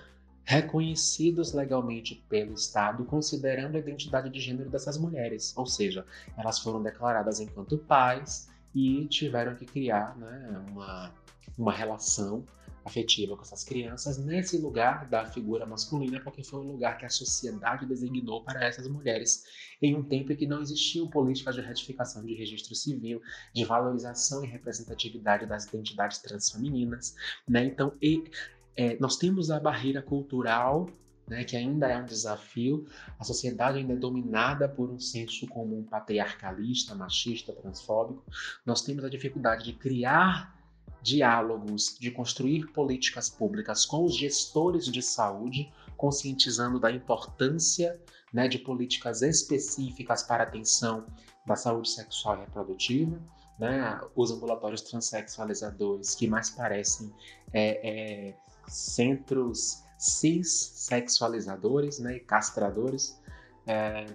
reconhecidos 0.44 1.54
legalmente 1.54 2.24
pelo 2.28 2.54
Estado, 2.54 3.06
considerando 3.06 3.76
a 3.76 3.80
identidade 3.80 4.30
de 4.30 4.40
gênero 4.40 4.70
dessas 4.70 4.98
mulheres. 4.98 5.56
Ou 5.56 5.66
seja, 5.66 6.06
elas 6.38 6.60
foram 6.60 6.82
declaradas 6.84 7.40
enquanto 7.40 7.78
pais 7.78 8.50
e 8.76 9.06
tiveram 9.08 9.56
que 9.56 9.66
criar 9.66 10.18
né, 10.18 10.66
uma, 10.70 11.14
uma 11.58 11.72
relação 11.72 12.44
afetiva 12.86 13.36
com 13.36 13.44
essas 13.44 13.64
crianças 13.64 14.18
nesse 14.18 14.58
lugar 14.58 15.08
da 15.08 15.26
figura 15.26 15.66
masculina, 15.66 16.20
porque 16.20 16.44
foi 16.44 16.60
o 16.60 16.64
lugar 16.64 16.98
que 16.98 17.06
a 17.06 17.10
sociedade 17.10 17.86
designou 17.86 18.44
para 18.44 18.66
essas 18.66 18.88
mulheres 18.88 19.46
em 19.82 19.96
um 19.96 20.04
tempo 20.04 20.34
em 20.34 20.36
que 20.36 20.46
não 20.46 20.62
existiam 20.62 21.10
políticas 21.10 21.56
de 21.56 21.62
retificação 21.62 22.26
de 22.26 22.34
registro 22.34 22.76
civil, 22.76 23.22
de 23.54 23.64
valorização 23.64 24.44
e 24.44 24.48
representatividade 24.48 25.46
das 25.46 25.66
identidades 25.66 26.18
transfemininas, 26.20 27.16
né? 27.48 27.64
Então, 27.64 27.96
e, 28.02 28.24
é, 28.76 28.98
nós 29.00 29.18
temos 29.18 29.52
a 29.52 29.60
barreira 29.60 30.02
cultural, 30.02 30.90
né, 31.28 31.44
que 31.44 31.56
ainda 31.56 31.88
é 31.88 31.98
um 31.98 32.06
desafio. 32.06 32.86
A 33.20 33.24
sociedade 33.24 33.78
ainda 33.78 33.94
é 33.94 33.96
dominada 33.96 34.68
por 34.68 34.90
um 34.90 35.00
senso 35.00 35.48
comum 35.48 35.84
patriarcalista, 35.84 36.96
machista, 36.96 37.54
transfóbico. 37.54 38.24
Nós 38.66 38.82
temos 38.82 39.04
a 39.04 39.10
dificuldade 39.10 39.64
de 39.64 39.74
criar 39.74 40.60
diálogos, 41.02 41.98
de 42.00 42.12
construir 42.12 42.68
políticas 42.68 43.30
públicas 43.30 43.86
com 43.86 44.06
os 44.06 44.16
gestores 44.16 44.86
de 44.86 45.02
saúde, 45.02 45.72
conscientizando 45.98 46.80
da 46.80 46.92
importância 46.92 48.00
né, 48.34 48.48
de 48.48 48.58
políticas 48.58 49.22
específicas 49.22 50.24
para 50.24 50.44
a 50.44 50.48
atenção 50.48 51.06
da 51.46 51.56
saúde 51.56 51.90
sexual 51.90 52.38
e 52.38 52.40
reprodutiva. 52.42 53.20
Né, 53.60 54.02
os 54.16 54.32
ambulatórios 54.32 54.82
transexualizadores 54.82 56.16
que 56.16 56.28
mais 56.28 56.50
parecem 56.50 57.14
é, 57.54 58.30
é, 58.30 58.36
centros 58.68 59.84
cis-sexualizadores 59.98 62.00
né, 62.00 62.18
e 62.18 62.20
castradores, 62.20 63.18
é, 63.66 64.06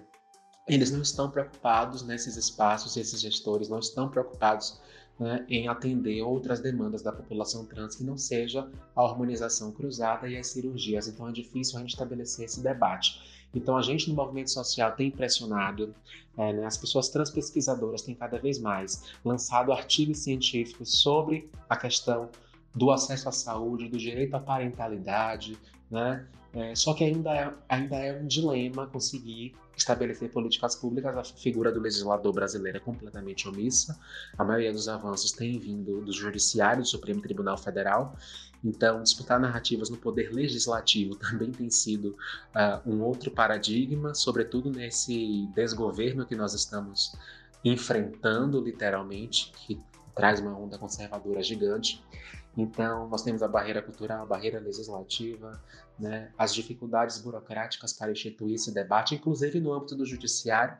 eles 0.67 0.91
não 0.91 1.01
estão 1.01 1.31
preocupados 1.31 2.03
nesses 2.03 2.37
espaços, 2.37 2.95
esses 2.95 3.19
gestores 3.19 3.69
não 3.69 3.79
estão 3.79 4.07
preocupados 4.07 4.79
né, 5.19 5.45
em 5.49 5.67
atender 5.67 6.21
outras 6.21 6.59
demandas 6.59 7.01
da 7.01 7.11
população 7.11 7.65
trans 7.65 7.95
que 7.95 8.03
não 8.03 8.17
seja 8.17 8.69
a 8.95 9.01
harmonização 9.01 9.71
cruzada 9.71 10.29
e 10.29 10.37
as 10.37 10.47
cirurgias. 10.47 11.07
Então 11.07 11.27
é 11.27 11.31
difícil 11.31 11.77
a 11.77 11.81
gente 11.81 11.91
estabelecer 11.91 12.45
esse 12.45 12.61
debate. 12.61 13.19
Então 13.53 13.75
a 13.75 13.81
gente 13.81 14.09
no 14.09 14.15
movimento 14.15 14.51
social 14.51 14.91
tem 14.91 15.09
pressionado, 15.09 15.95
é, 16.37 16.53
né, 16.53 16.65
as 16.65 16.77
pessoas 16.77 17.09
trans 17.09 17.31
pesquisadoras 17.31 18.03
têm 18.03 18.13
cada 18.13 18.37
vez 18.37 18.59
mais 18.59 19.03
lançado 19.25 19.71
artigos 19.71 20.19
científicos 20.19 21.01
sobre 21.01 21.49
a 21.67 21.75
questão 21.75 22.29
do 22.73 22.91
acesso 22.91 23.29
à 23.29 23.31
saúde, 23.31 23.89
do 23.89 23.97
direito 23.97 24.35
à 24.35 24.39
parentalidade, 24.39 25.57
né? 25.89 26.25
É, 26.51 26.73
só 26.73 26.93
que 26.93 27.03
ainda 27.03 27.35
é, 27.35 27.53
ainda 27.67 27.95
é 27.95 28.19
um 28.19 28.25
dilema 28.25 28.87
conseguir 28.87 29.53
estabelecer 29.77 30.31
políticas 30.31 30.75
públicas. 30.75 31.15
A 31.15 31.23
figura 31.23 31.71
do 31.71 31.79
legislador 31.79 32.33
brasileiro 32.33 32.77
é 32.77 32.81
completamente 32.81 33.47
omissa. 33.47 33.99
A 34.37 34.43
maioria 34.43 34.71
dos 34.71 34.89
avanços 34.89 35.31
tem 35.31 35.59
vindo 35.59 36.01
do 36.01 36.11
Judiciário, 36.11 36.81
do 36.81 36.87
Supremo 36.87 37.21
Tribunal 37.21 37.57
Federal. 37.57 38.15
Então, 38.63 39.01
disputar 39.01 39.39
narrativas 39.39 39.89
no 39.89 39.97
poder 39.97 40.33
legislativo 40.33 41.15
também 41.17 41.51
tem 41.51 41.69
sido 41.69 42.17
uh, 42.55 42.89
um 42.89 43.01
outro 43.01 43.31
paradigma, 43.31 44.13
sobretudo 44.13 44.69
nesse 44.69 45.47
desgoverno 45.55 46.25
que 46.25 46.35
nós 46.35 46.53
estamos 46.53 47.15
enfrentando, 47.63 48.61
literalmente, 48.61 49.51
que 49.65 49.79
traz 50.15 50.39
uma 50.39 50.57
onda 50.57 50.77
conservadora 50.77 51.41
gigante. 51.41 52.03
Então, 52.61 53.07
nós 53.07 53.23
temos 53.23 53.41
a 53.41 53.47
barreira 53.47 53.81
cultural, 53.81 54.23
a 54.23 54.25
barreira 54.25 54.59
legislativa, 54.59 55.63
né, 55.97 56.29
as 56.37 56.53
dificuldades 56.53 57.17
burocráticas 57.19 57.93
para 57.93 58.11
instituir 58.11 58.55
esse 58.55 58.73
debate, 58.73 59.15
inclusive 59.15 59.61
no 59.61 59.71
âmbito 59.71 59.95
do 59.95 60.05
judiciário, 60.05 60.77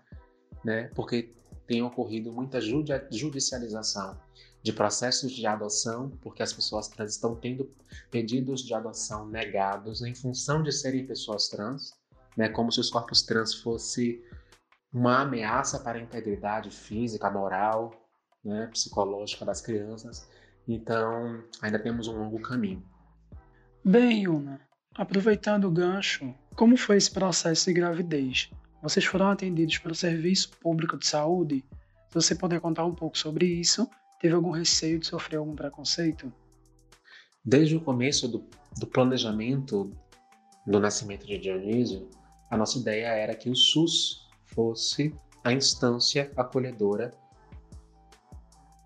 né, 0.64 0.92
porque 0.94 1.34
tem 1.66 1.82
ocorrido 1.82 2.34
muita 2.34 2.60
judicialização 2.60 4.20
de 4.62 4.74
processos 4.74 5.32
de 5.32 5.48
adoção, 5.48 6.10
porque 6.22 6.44
as 6.44 6.52
pessoas 6.52 6.90
trans 6.90 7.12
estão 7.12 7.34
tendo 7.34 7.72
pedidos 8.12 8.62
de 8.62 8.74
adoção 8.74 9.26
negados 9.26 10.02
em 10.02 10.14
função 10.14 10.62
de 10.62 10.74
serem 10.74 11.06
pessoas 11.06 11.48
trans, 11.48 11.94
né, 12.36 12.50
como 12.50 12.74
se 12.74 12.82
os 12.82 12.90
corpos 12.90 13.22
trans 13.22 13.54
fossem 13.54 14.22
uma 14.92 15.22
ameaça 15.22 15.80
para 15.80 15.98
a 15.98 16.02
integridade 16.02 16.72
física, 16.72 17.30
moral, 17.32 17.94
né, 18.44 18.68
psicológica 18.68 19.46
das 19.46 19.62
crianças. 19.62 20.28
Então, 20.72 21.44
ainda 21.64 21.80
temos 21.80 22.08
um 22.08 22.16
longo 22.16 22.40
caminho. 22.40 22.86
Bem, 23.84 24.26
Yuna, 24.26 24.62
aproveitando 24.94 25.66
o 25.66 25.72
gancho, 25.72 26.32
como 26.56 26.78
foi 26.78 26.98
esse 26.98 27.10
processo 27.10 27.66
de 27.66 27.74
gravidez? 27.74 28.52
Vocês 28.80 29.04
foram 29.04 29.32
atendidos 29.32 29.80
pelo 29.80 29.96
Serviço 29.96 30.52
Público 30.62 30.96
de 30.96 31.08
Saúde? 31.08 31.66
Se 32.10 32.14
você 32.14 32.36
puder 32.36 32.62
contar 32.62 32.86
um 32.86 32.94
pouco 32.94 33.18
sobre 33.18 33.48
isso, 33.48 33.90
teve 34.22 34.36
algum 34.36 34.52
receio 34.52 35.00
de 35.00 35.08
sofrer 35.08 35.38
algum 35.38 35.56
preconceito? 35.56 36.32
Desde 37.44 37.76
o 37.76 37.82
começo 37.82 38.28
do, 38.28 38.46
do 38.78 38.86
planejamento 38.86 39.92
do 40.68 40.80
nascimento 40.80 41.26
de 41.26 41.40
Dionísio, 41.40 42.08
a 42.52 42.56
nossa 42.56 42.78
ideia 42.78 43.08
era 43.08 43.34
que 43.34 43.50
o 43.50 43.56
SUS 43.56 44.30
fosse 44.46 45.16
a 45.44 45.52
instância 45.52 46.32
acolhedora 46.38 47.12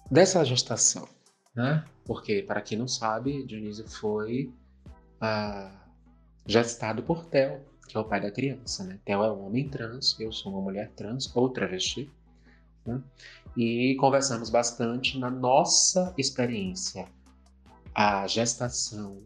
dessa 0.09 0.45
gestação 0.45 1.12
né? 1.55 1.85
Porque, 2.05 2.41
para 2.41 2.61
quem 2.61 2.77
não 2.77 2.87
sabe, 2.87 3.43
Dionísio 3.43 3.87
foi 3.87 4.51
ah, 5.21 5.71
gestado 6.45 7.03
por 7.03 7.25
Theo, 7.25 7.61
que 7.87 7.95
é 7.95 7.99
o 7.99 8.05
pai 8.05 8.21
da 8.21 8.31
criança, 8.31 8.83
né? 8.83 8.99
Theo 9.05 9.23
é 9.23 9.31
um 9.31 9.45
homem 9.45 9.69
trans, 9.69 10.19
eu 10.19 10.31
sou 10.31 10.51
uma 10.51 10.61
mulher 10.61 10.91
trans 10.95 11.33
ou 11.35 11.49
travesti. 11.49 12.09
Né? 12.85 13.01
E 13.55 13.95
conversamos 13.99 14.49
bastante 14.49 15.17
na 15.17 15.29
nossa 15.29 16.13
experiência. 16.17 17.07
A 17.93 18.25
gestação 18.27 19.21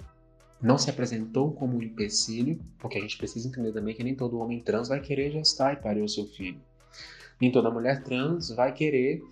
não 0.62 0.78
se 0.78 0.90
apresentou 0.90 1.52
como 1.54 1.78
um 1.78 1.82
empecilho, 1.82 2.60
porque 2.78 2.98
a 2.98 3.02
gente 3.02 3.18
precisa 3.18 3.48
entender 3.48 3.72
também 3.72 3.96
que 3.96 4.04
nem 4.04 4.16
todo 4.16 4.40
homem 4.40 4.60
trans 4.60 4.88
vai 4.88 5.00
querer 5.00 5.32
gestar 5.32 5.74
e 5.74 5.78
parir 5.78 6.02
o 6.02 6.10
seu 6.10 6.26
filho. 6.26 6.60
Nem 7.40 7.52
toda 7.52 7.72
mulher 7.72 8.04
trans 8.04 8.50
vai 8.50 8.74
querer, 8.74 9.24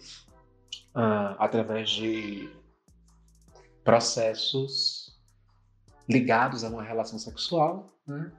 ah, 0.94 1.36
através 1.40 1.90
de 1.90 2.50
processos 3.86 5.15
ligados 6.10 6.63
a 6.63 6.70
uma 6.70 6.84
relação 6.84 7.20
sexual, 7.20 7.96
né? 8.06 8.32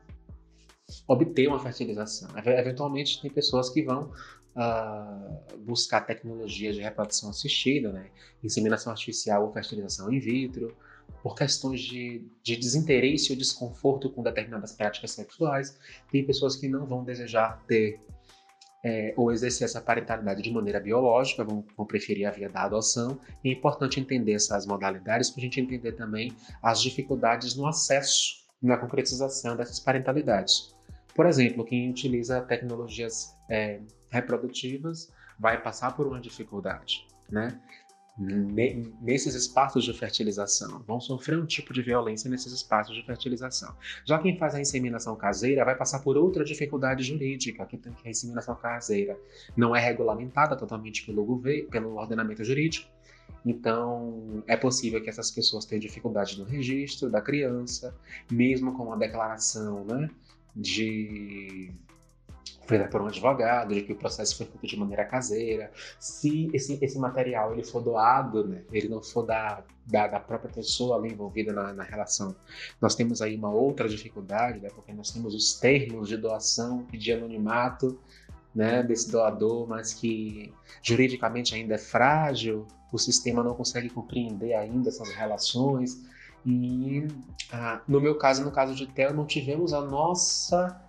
obter 1.06 1.48
uma 1.48 1.60
fertilização. 1.60 2.28
Eventualmente, 2.36 3.22
tem 3.22 3.30
pessoas 3.30 3.70
que 3.70 3.82
vão 3.82 4.12
uh, 4.56 5.56
buscar 5.58 6.00
tecnologias 6.00 6.74
de 6.74 6.82
reprodução 6.82 7.30
assistida, 7.30 7.92
né? 7.92 8.10
inseminação 8.42 8.90
artificial 8.90 9.46
ou 9.46 9.52
fertilização 9.52 10.12
in 10.12 10.18
vitro, 10.18 10.76
por 11.22 11.36
questões 11.36 11.80
de, 11.80 12.28
de 12.42 12.56
desinteresse 12.56 13.30
ou 13.30 13.38
desconforto 13.38 14.10
com 14.10 14.22
determinadas 14.22 14.72
práticas 14.72 15.12
sexuais. 15.12 15.78
Tem 16.10 16.26
pessoas 16.26 16.56
que 16.56 16.68
não 16.68 16.84
vão 16.86 17.04
desejar 17.04 17.62
ter 17.68 18.00
é, 18.86 19.12
ou 19.16 19.32
exercer 19.32 19.64
essa 19.64 19.80
parentalidade 19.80 20.40
de 20.40 20.52
maneira 20.52 20.78
biológica, 20.78 21.42
vão, 21.42 21.64
vão, 21.76 21.84
preferir 21.84 22.24
a 22.24 22.30
via 22.30 22.48
da 22.48 22.62
adoção. 22.62 23.18
é 23.44 23.48
importante 23.48 23.98
entender 23.98 24.34
essas 24.34 24.64
modalidades 24.64 25.28
para 25.28 25.40
a 25.40 25.44
gente 25.44 25.60
entender 25.60 25.90
também 25.92 26.32
as 26.62 26.80
dificuldades 26.80 27.56
no 27.56 27.66
acesso, 27.66 28.46
na 28.62 28.76
concretização 28.76 29.56
dessas 29.56 29.80
parentalidades. 29.80 30.72
Por 31.16 31.26
exemplo, 31.26 31.64
quem 31.64 31.90
utiliza 31.90 32.40
tecnologias 32.42 33.34
é, 33.50 33.80
reprodutivas 34.08 35.10
vai 35.36 35.60
passar 35.60 35.96
por 35.96 36.06
uma 36.06 36.20
dificuldade, 36.20 37.08
né? 37.28 37.60
Nesses 38.18 39.34
espaços 39.34 39.84
de 39.84 39.92
fertilização, 39.92 40.82
vão 40.86 40.98
sofrer 40.98 41.38
um 41.38 41.44
tipo 41.44 41.72
de 41.74 41.82
violência 41.82 42.30
nesses 42.30 42.52
espaços 42.52 42.94
de 42.94 43.04
fertilização. 43.04 43.74
Já 44.04 44.18
quem 44.18 44.38
faz 44.38 44.54
a 44.54 44.60
inseminação 44.60 45.14
caseira 45.16 45.64
vai 45.64 45.76
passar 45.76 46.00
por 46.00 46.16
outra 46.16 46.42
dificuldade 46.42 47.02
jurídica, 47.02 47.66
que 47.66 47.78
a 48.04 48.08
inseminação 48.08 48.56
caseira 48.56 49.18
não 49.56 49.76
é 49.76 49.80
regulamentada 49.80 50.56
totalmente 50.56 51.04
pelo 51.04 51.24
governo, 51.24 51.68
pelo 51.68 51.96
ordenamento 51.96 52.42
jurídico. 52.42 52.88
Então, 53.44 54.42
é 54.46 54.56
possível 54.56 55.00
que 55.00 55.10
essas 55.10 55.30
pessoas 55.30 55.64
tenham 55.64 55.80
dificuldade 55.80 56.38
no 56.38 56.44
registro 56.44 57.10
da 57.10 57.20
criança, 57.20 57.94
mesmo 58.30 58.76
com 58.76 58.92
a 58.92 58.96
declaração 58.96 59.84
né, 59.84 60.10
de 60.54 61.70
feita 62.66 62.88
por 62.88 63.00
um 63.00 63.06
advogado, 63.06 63.74
de 63.74 63.82
que 63.82 63.92
o 63.92 63.96
processo 63.96 64.36
foi 64.36 64.46
feito 64.46 64.66
de 64.66 64.76
maneira 64.76 65.04
caseira. 65.04 65.70
Se 65.98 66.50
esse, 66.52 66.78
esse 66.82 66.98
material 66.98 67.52
ele 67.52 67.64
for 67.64 67.82
doado, 67.82 68.46
né, 68.46 68.62
ele 68.72 68.88
não 68.88 69.02
for 69.02 69.22
da, 69.22 69.62
da, 69.86 70.06
da 70.06 70.20
própria 70.20 70.50
pessoa 70.50 70.96
ali 70.96 71.12
envolvida 71.12 71.52
na, 71.52 71.72
na, 71.72 71.82
relação. 71.82 72.34
Nós 72.80 72.94
temos 72.94 73.22
aí 73.22 73.36
uma 73.36 73.50
outra 73.50 73.88
dificuldade, 73.88 74.60
né, 74.60 74.68
porque 74.74 74.92
nós 74.92 75.10
temos 75.10 75.34
os 75.34 75.54
termos 75.58 76.08
de 76.08 76.16
doação 76.16 76.86
e 76.92 76.98
de 76.98 77.12
anonimato 77.12 77.98
né, 78.54 78.82
desse 78.82 79.10
doador, 79.10 79.68
mas 79.68 79.92
que 79.94 80.52
juridicamente 80.82 81.54
ainda 81.54 81.74
é 81.74 81.78
frágil, 81.78 82.66
o 82.92 82.98
sistema 82.98 83.42
não 83.42 83.54
consegue 83.54 83.90
compreender 83.90 84.54
ainda 84.54 84.88
essas 84.88 85.10
relações. 85.10 86.02
E 86.44 87.06
ah, 87.52 87.80
no 87.86 88.00
meu 88.00 88.16
caso, 88.16 88.44
no 88.44 88.50
caso 88.50 88.74
de 88.74 88.86
Theo, 88.86 89.12
não 89.12 89.26
tivemos 89.26 89.72
a 89.72 89.82
nossa, 89.82 90.80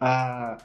a, 0.00 0.56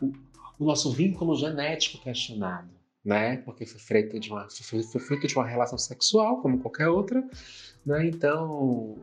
o, 0.61 0.65
nosso 0.65 0.91
vínculo 0.91 1.35
genético 1.35 2.01
questionado, 2.03 2.69
né? 3.03 3.37
Porque 3.37 3.65
foi 3.65 3.79
feito 3.79 4.19
de 4.19 4.29
uma, 4.29 4.47
foi 4.49 5.01
feito 5.01 5.27
de 5.27 5.35
uma 5.35 5.45
relação 5.45 5.77
sexual, 5.77 6.41
como 6.41 6.59
qualquer 6.59 6.87
outra, 6.87 7.27
né? 7.85 8.07
Então, 8.07 8.97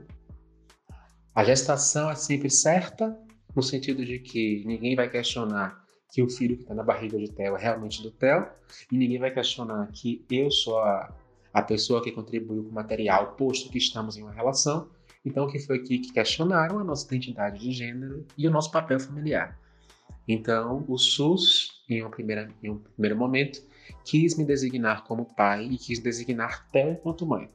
a 1.35 1.45
gestação 1.45 2.11
é 2.11 2.15
sempre 2.15 2.49
certa, 2.49 3.19
no 3.55 3.63
sentido 3.63 4.05
de 4.05 4.19
que 4.19 4.63
ninguém 4.67 4.95
vai 4.95 5.11
questionar 5.11 5.85
que 6.11 6.23
o 6.23 6.29
filho 6.29 6.57
que 6.57 6.63
está 6.63 6.75
na 6.75 6.83
barriga 6.83 7.19
de 7.19 7.31
Theo 7.31 7.57
é 7.57 7.61
realmente 7.61 8.03
do 8.03 8.11
Theo, 8.11 8.47
e 8.91 8.97
ninguém 8.97 9.19
vai 9.19 9.33
questionar 9.33 9.89
que 9.93 10.25
eu 10.31 10.51
sou 10.51 10.79
a, 10.79 11.15
a 11.53 11.63
pessoa 11.63 12.03
que 12.03 12.13
contribuiu 12.13 12.65
com 12.65 12.71
o 12.71 12.75
material, 12.75 13.35
posto 13.35 13.71
que 13.71 13.79
estamos 13.79 14.17
em 14.17 14.23
uma 14.23 14.33
relação. 14.33 14.89
Então, 15.25 15.45
o 15.45 15.49
que 15.49 15.59
foi 15.59 15.77
aqui 15.79 15.99
que 15.99 16.13
questionaram 16.13 16.79
a 16.79 16.85
nossa 16.85 17.07
identidade 17.07 17.59
de 17.61 17.73
gênero 17.73 18.25
e 18.37 18.47
o 18.47 18.51
nosso 18.51 18.71
papel 18.71 18.99
familiar. 18.99 19.59
Então, 20.27 20.85
o 20.89 20.99
SUS, 20.99 21.83
em 21.89 22.05
um, 22.05 22.11
primeira, 22.11 22.51
em 22.63 22.71
um 22.71 22.79
primeiro 22.79 23.17
momento, 23.17 23.61
quis 24.05 24.37
me 24.37 24.45
designar 24.45 25.05
como 25.05 25.35
pai 25.35 25.65
e 25.65 25.79
quis 25.79 25.99
designar 25.99 26.69
Theo 26.71 26.93
enquanto 26.93 27.27
mãe. 27.27 27.49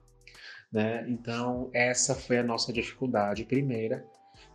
Né? 0.72 1.05
Então, 1.07 1.69
essa 1.72 2.15
foi 2.15 2.39
a 2.39 2.43
nossa 2.43 2.74
dificuldade 2.74 3.45
primeira, 3.45 4.03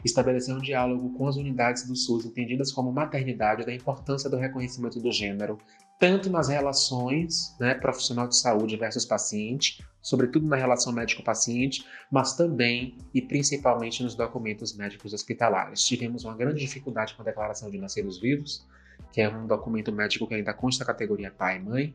estabelecer 0.05 0.55
um 0.55 0.61
diálogo 0.61 1.17
com 1.17 1.29
as 1.29 1.37
unidades 1.37 1.87
do 1.87 1.95
SUS 1.95 2.27
entendidas 2.27 2.73
como 2.73 2.93
maternidade 2.93 3.65
da 3.65 3.73
importância 3.73 4.29
do 4.29 4.37
reconhecimento 4.37 5.01
do 5.01 5.13
gênero, 5.13 5.59
tanto 5.99 6.29
nas 6.29 6.49
relações 6.49 7.57
né, 7.61 7.75
profissional 7.75 8.27
de 8.27 8.37
saúde 8.37 8.77
versus 8.77 9.05
paciente, 9.05 9.79
sobretudo 10.01 10.47
na 10.47 10.57
relação 10.57 10.93
médico-paciente, 10.93 11.85
mas 12.11 12.35
também 12.35 12.97
e 13.13 13.21
principalmente 13.21 14.03
nos 14.03 14.15
documentos 14.15 14.77
médicos 14.77 15.13
hospitalares. 15.13 15.83
Tivemos 15.83 16.25
uma 16.25 16.37
grande 16.37 16.61
dificuldade 16.61 17.15
com 17.15 17.23
a 17.23 17.25
declaração 17.25 17.71
de 17.71 17.79
nascidos 17.79 18.19
vivos, 18.19 18.67
que 19.13 19.21
é 19.21 19.29
um 19.29 19.47
documento 19.47 19.93
médico 19.93 20.27
que 20.27 20.35
ainda 20.35 20.53
consta 20.53 20.85
a 20.85 20.87
categoria 20.87 21.31
pai 21.31 21.57
e 21.57 21.61
mãe. 21.61 21.95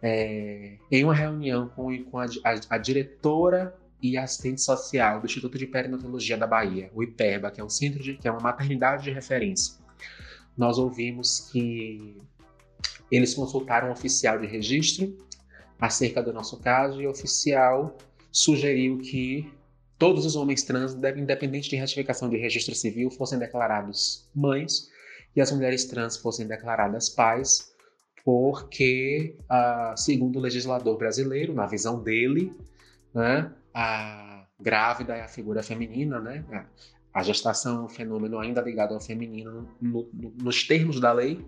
É, 0.00 0.76
em 0.90 1.04
uma 1.04 1.14
reunião 1.14 1.68
com, 1.68 2.04
com 2.04 2.18
a, 2.18 2.26
a, 2.26 2.60
a, 2.70 2.78
diretora 2.78 3.74
e 4.00 4.16
assistente 4.16 4.60
social 4.60 5.18
do 5.18 5.26
Instituto 5.26 5.58
de 5.58 5.66
Perinatologia 5.66 6.36
da 6.36 6.46
Bahia, 6.46 6.88
o 6.94 7.02
IPERBA, 7.02 7.50
que 7.50 7.60
é 7.60 7.64
um 7.64 7.68
centro 7.68 8.00
de, 8.00 8.14
que 8.14 8.28
é 8.28 8.30
uma 8.30 8.40
maternidade 8.40 9.02
de 9.02 9.10
referência, 9.10 9.74
nós 10.56 10.78
ouvimos 10.78 11.50
que 11.50 12.16
eles 13.10 13.34
consultaram 13.34 13.88
um 13.88 13.92
oficial 13.92 14.38
de 14.38 14.46
registro 14.46 15.16
acerca 15.80 16.22
do 16.22 16.32
nosso 16.32 16.58
caso 16.58 17.00
e 17.00 17.06
o 17.06 17.10
oficial 17.10 17.96
sugeriu 18.30 18.98
que 18.98 19.50
todos 19.98 20.24
os 20.24 20.36
homens 20.36 20.62
trans, 20.62 20.94
independente 20.94 21.68
de 21.68 21.76
retificação 21.76 22.28
de 22.28 22.36
registro 22.36 22.74
civil, 22.74 23.10
fossem 23.10 23.38
declarados 23.38 24.28
mães 24.34 24.88
e 25.34 25.40
as 25.40 25.50
mulheres 25.52 25.84
trans 25.84 26.16
fossem 26.16 26.46
declaradas 26.46 27.08
pais, 27.08 27.72
porque, 28.24 29.36
uh, 29.44 29.96
segundo 29.96 30.36
o 30.36 30.40
legislador 30.40 30.96
brasileiro, 30.96 31.54
na 31.54 31.66
visão 31.66 32.02
dele, 32.02 32.52
né, 33.14 33.52
a 33.72 34.46
grávida 34.60 35.16
é 35.16 35.22
a 35.22 35.28
figura 35.28 35.62
feminina, 35.62 36.20
né? 36.20 36.44
A 37.14 37.22
gestação 37.22 37.82
é 37.82 37.84
um 37.84 37.88
fenômeno 37.88 38.38
ainda 38.38 38.60
ligado 38.60 38.94
ao 38.94 39.00
feminino 39.00 39.68
no, 39.80 40.08
no, 40.12 40.30
nos 40.42 40.66
termos 40.66 41.00
da 41.00 41.12
lei 41.12 41.44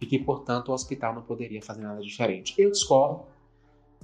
e 0.00 0.06
que, 0.06 0.18
portanto, 0.18 0.68
o 0.68 0.72
hospital 0.72 1.14
não 1.14 1.22
poderia 1.22 1.60
fazer 1.60 1.82
nada 1.82 2.00
diferente. 2.00 2.54
Eu 2.58 2.70
discordo, 2.70 3.24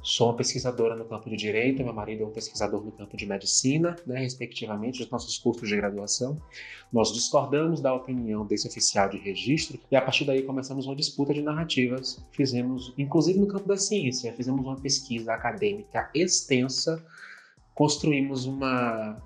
Sou 0.06 0.28
uma 0.28 0.36
pesquisadora 0.36 0.94
no 0.94 1.04
campo 1.04 1.28
de 1.28 1.34
direito, 1.34 1.82
meu 1.82 1.92
marido 1.92 2.22
é 2.22 2.26
um 2.26 2.30
pesquisador 2.30 2.80
no 2.80 2.92
campo 2.92 3.16
de 3.16 3.26
medicina, 3.26 3.96
né, 4.06 4.20
respectivamente, 4.20 5.00
dos 5.00 5.10
nossos 5.10 5.36
cursos 5.36 5.68
de 5.68 5.74
graduação. 5.74 6.40
Nós 6.92 7.12
discordamos 7.12 7.80
da 7.80 7.92
opinião 7.92 8.46
desse 8.46 8.68
oficial 8.68 9.08
de 9.08 9.18
registro 9.18 9.80
e 9.90 9.96
a 9.96 10.00
partir 10.00 10.24
daí 10.24 10.44
começamos 10.44 10.86
uma 10.86 10.94
disputa 10.94 11.34
de 11.34 11.42
narrativas. 11.42 12.24
Fizemos, 12.30 12.94
inclusive 12.96 13.40
no 13.40 13.48
campo 13.48 13.66
da 13.66 13.76
ciência, 13.76 14.32
fizemos 14.32 14.64
uma 14.64 14.76
pesquisa 14.76 15.32
acadêmica 15.32 16.08
extensa, 16.14 17.04
construímos 17.74 18.44
uma 18.44 19.20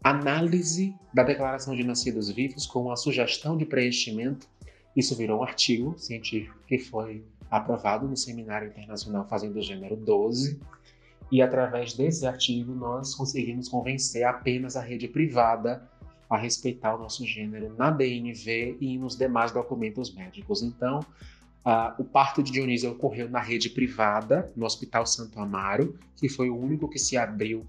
análise 0.00 0.94
da 1.12 1.24
declaração 1.24 1.74
de 1.74 1.82
nascidos 1.82 2.30
vivos 2.30 2.68
com 2.68 2.82
uma 2.82 2.94
sugestão 2.94 3.56
de 3.56 3.66
preenchimento. 3.66 4.46
Isso 4.94 5.16
virou 5.16 5.40
um 5.40 5.42
artigo 5.42 5.98
científico 5.98 6.56
que 6.68 6.78
foi 6.78 7.24
aprovado 7.50 8.06
no 8.06 8.16
Seminário 8.16 8.68
Internacional 8.68 9.26
Fazendo 9.28 9.60
Gênero 9.60 9.96
12, 9.96 10.60
e 11.30 11.42
através 11.42 11.94
desse 11.94 12.26
artigo 12.26 12.74
nós 12.74 13.14
conseguimos 13.14 13.68
convencer 13.68 14.24
apenas 14.24 14.76
a 14.76 14.80
rede 14.80 15.08
privada 15.08 15.88
a 16.28 16.36
respeitar 16.36 16.94
o 16.94 16.98
nosso 16.98 17.26
gênero 17.26 17.74
na 17.76 17.90
DNV 17.90 18.76
e 18.80 18.96
nos 18.96 19.16
demais 19.16 19.50
documentos 19.50 20.14
médicos. 20.14 20.62
Então, 20.62 21.00
uh, 21.66 22.00
o 22.00 22.04
parto 22.04 22.40
de 22.40 22.52
Dionísio 22.52 22.92
ocorreu 22.92 23.28
na 23.28 23.40
rede 23.40 23.68
privada, 23.68 24.50
no 24.54 24.64
Hospital 24.64 25.04
Santo 25.06 25.40
Amaro, 25.40 25.98
que 26.16 26.28
foi 26.28 26.48
o 26.48 26.56
único 26.56 26.88
que 26.88 27.00
se 27.00 27.16
abriu 27.16 27.66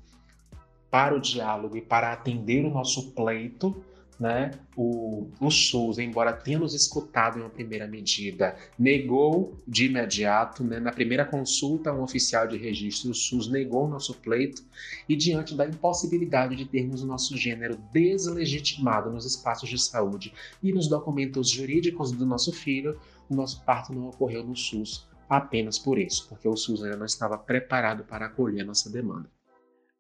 para 0.91 1.15
o 1.15 1.19
diálogo 1.19 1.75
e 1.75 1.81
para 1.81 2.11
atender 2.11 2.63
o 2.63 2.69
nosso 2.69 3.11
pleito 3.13 3.83
né, 4.21 4.51
o, 4.77 5.31
o 5.39 5.49
SUS, 5.49 5.97
embora 5.97 6.31
tenha 6.31 6.59
nos 6.59 6.75
escutado 6.75 7.39
em 7.39 7.41
uma 7.41 7.49
primeira 7.49 7.87
medida, 7.87 8.55
negou 8.77 9.57
de 9.67 9.87
imediato, 9.87 10.63
né, 10.63 10.79
na 10.79 10.91
primeira 10.91 11.25
consulta, 11.25 11.91
um 11.91 12.03
oficial 12.03 12.47
de 12.47 12.55
registro, 12.55 13.09
o 13.09 13.15
SUS 13.15 13.47
negou 13.47 13.85
o 13.85 13.89
nosso 13.89 14.13
pleito 14.13 14.63
e 15.09 15.15
diante 15.15 15.55
da 15.55 15.65
impossibilidade 15.65 16.55
de 16.55 16.65
termos 16.65 17.01
o 17.01 17.07
nosso 17.07 17.35
gênero 17.35 17.75
deslegitimado 17.91 19.09
nos 19.09 19.25
espaços 19.25 19.67
de 19.67 19.81
saúde 19.81 20.31
e 20.61 20.71
nos 20.71 20.87
documentos 20.87 21.49
jurídicos 21.49 22.11
do 22.11 22.23
nosso 22.23 22.53
filho, 22.53 22.99
o 23.27 23.33
nosso 23.33 23.65
parto 23.65 23.91
não 23.91 24.09
ocorreu 24.09 24.43
no 24.43 24.55
SUS 24.55 25.09
apenas 25.27 25.79
por 25.79 25.97
isso, 25.97 26.29
porque 26.29 26.47
o 26.47 26.55
SUS 26.55 26.83
ainda 26.83 26.97
não 26.97 27.07
estava 27.07 27.39
preparado 27.39 28.03
para 28.03 28.27
acolher 28.27 28.61
a 28.61 28.65
nossa 28.65 28.87
demanda. 28.87 29.27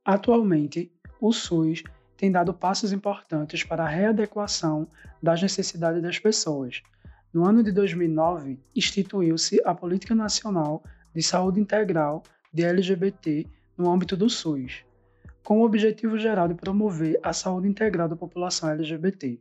Atualmente, 0.05 0.91
o 1.19 1.33
SUS 1.33 1.83
tem 2.21 2.31
dado 2.31 2.53
passos 2.53 2.93
importantes 2.93 3.63
para 3.63 3.83
a 3.83 3.87
readequação 3.87 4.87
das 5.23 5.41
necessidades 5.41 6.03
das 6.03 6.19
pessoas. 6.19 6.83
No 7.33 7.43
ano 7.43 7.63
de 7.63 7.71
2009, 7.71 8.59
instituiu-se 8.75 9.59
a 9.65 9.73
Política 9.73 10.13
Nacional 10.13 10.83
de 11.15 11.23
Saúde 11.23 11.59
Integral 11.59 12.21
de 12.53 12.63
LGBT 12.63 13.47
no 13.75 13.91
âmbito 13.91 14.15
do 14.15 14.29
SUS, 14.29 14.85
com 15.43 15.61
o 15.61 15.65
objetivo 15.65 16.15
geral 16.15 16.47
de 16.47 16.53
promover 16.53 17.19
a 17.23 17.33
saúde 17.33 17.67
integral 17.67 18.07
da 18.07 18.15
população 18.15 18.69
LGBT. 18.69 19.39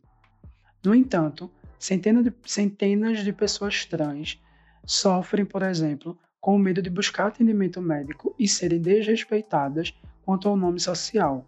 No 0.83 0.95
entanto, 0.95 1.51
centenas 1.79 2.25
de, 2.25 2.33
centenas 2.47 3.23
de 3.23 3.31
pessoas 3.31 3.85
trans 3.85 4.41
sofrem, 4.87 5.45
por 5.45 5.63
exemplo, 5.63 6.19
com 6.41 6.57
o 6.57 6.59
medo 6.59 6.81
de 6.81 6.89
buscar 6.89 7.27
atendimento 7.27 7.83
médico 7.83 8.35
e 8.39 8.49
serem 8.49 8.81
desrespeitadas 8.81 9.95
quanto 10.25 10.49
ao 10.49 10.57
nome 10.57 10.81
social, 10.81 11.45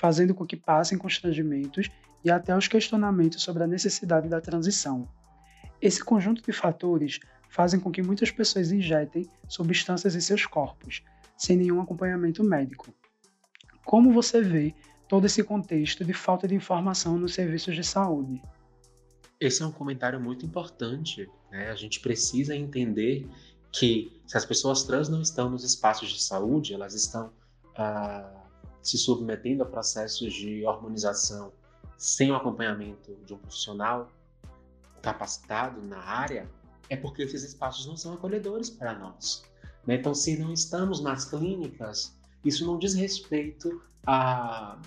fazendo 0.00 0.34
com 0.34 0.46
que 0.46 0.56
passem 0.56 0.96
constrangimentos 0.96 1.90
e 2.24 2.30
até 2.30 2.56
os 2.56 2.66
questionamentos 2.66 3.42
sobre 3.42 3.62
a 3.62 3.66
necessidade 3.66 4.30
da 4.30 4.40
transição. 4.40 5.06
Esse 5.80 6.02
conjunto 6.02 6.42
de 6.42 6.52
fatores 6.52 7.20
fazem 7.50 7.78
com 7.78 7.90
que 7.90 8.02
muitas 8.02 8.30
pessoas 8.30 8.72
injetem 8.72 9.28
substâncias 9.46 10.14
em 10.14 10.20
seus 10.20 10.46
corpos, 10.46 11.02
sem 11.36 11.54
nenhum 11.54 11.82
acompanhamento 11.82 12.42
médico. 12.42 12.86
Como 13.84 14.10
você 14.10 14.40
vê 14.40 14.74
todo 15.06 15.26
esse 15.26 15.44
contexto 15.44 16.02
de 16.02 16.14
falta 16.14 16.48
de 16.48 16.54
informação 16.54 17.18
nos 17.18 17.34
serviços 17.34 17.74
de 17.74 17.84
saúde? 17.84 18.40
Esse 19.38 19.62
é 19.62 19.66
um 19.66 19.72
comentário 19.72 20.18
muito 20.18 20.46
importante. 20.46 21.28
Né? 21.50 21.68
A 21.68 21.74
gente 21.74 22.00
precisa 22.00 22.56
entender 22.56 23.28
que 23.70 24.18
se 24.26 24.34
as 24.34 24.46
pessoas 24.46 24.82
trans 24.82 25.10
não 25.10 25.20
estão 25.20 25.50
nos 25.50 25.62
espaços 25.62 26.10
de 26.10 26.22
saúde, 26.22 26.72
elas 26.72 26.94
estão 26.94 27.30
ah, 27.76 28.39
se 28.82 28.98
submetendo 28.98 29.62
a 29.62 29.66
processos 29.66 30.32
de 30.32 30.64
hormonização 30.64 31.52
sem 31.96 32.30
o 32.30 32.34
acompanhamento 32.34 33.14
de 33.26 33.34
um 33.34 33.38
profissional 33.38 34.10
capacitado 35.02 35.82
na 35.82 35.98
área, 35.98 36.48
é 36.88 36.96
porque 36.96 37.22
esses 37.22 37.42
espaços 37.42 37.86
não 37.86 37.96
são 37.96 38.14
acolhedores 38.14 38.70
para 38.70 38.98
nós. 38.98 39.44
Né? 39.86 39.96
Então, 39.96 40.14
se 40.14 40.38
não 40.38 40.52
estamos 40.52 41.00
nas 41.00 41.24
clínicas, 41.24 42.16
isso 42.44 42.66
não 42.66 42.78
diz 42.78 42.94
respeito 42.94 43.82
a, 44.06 44.78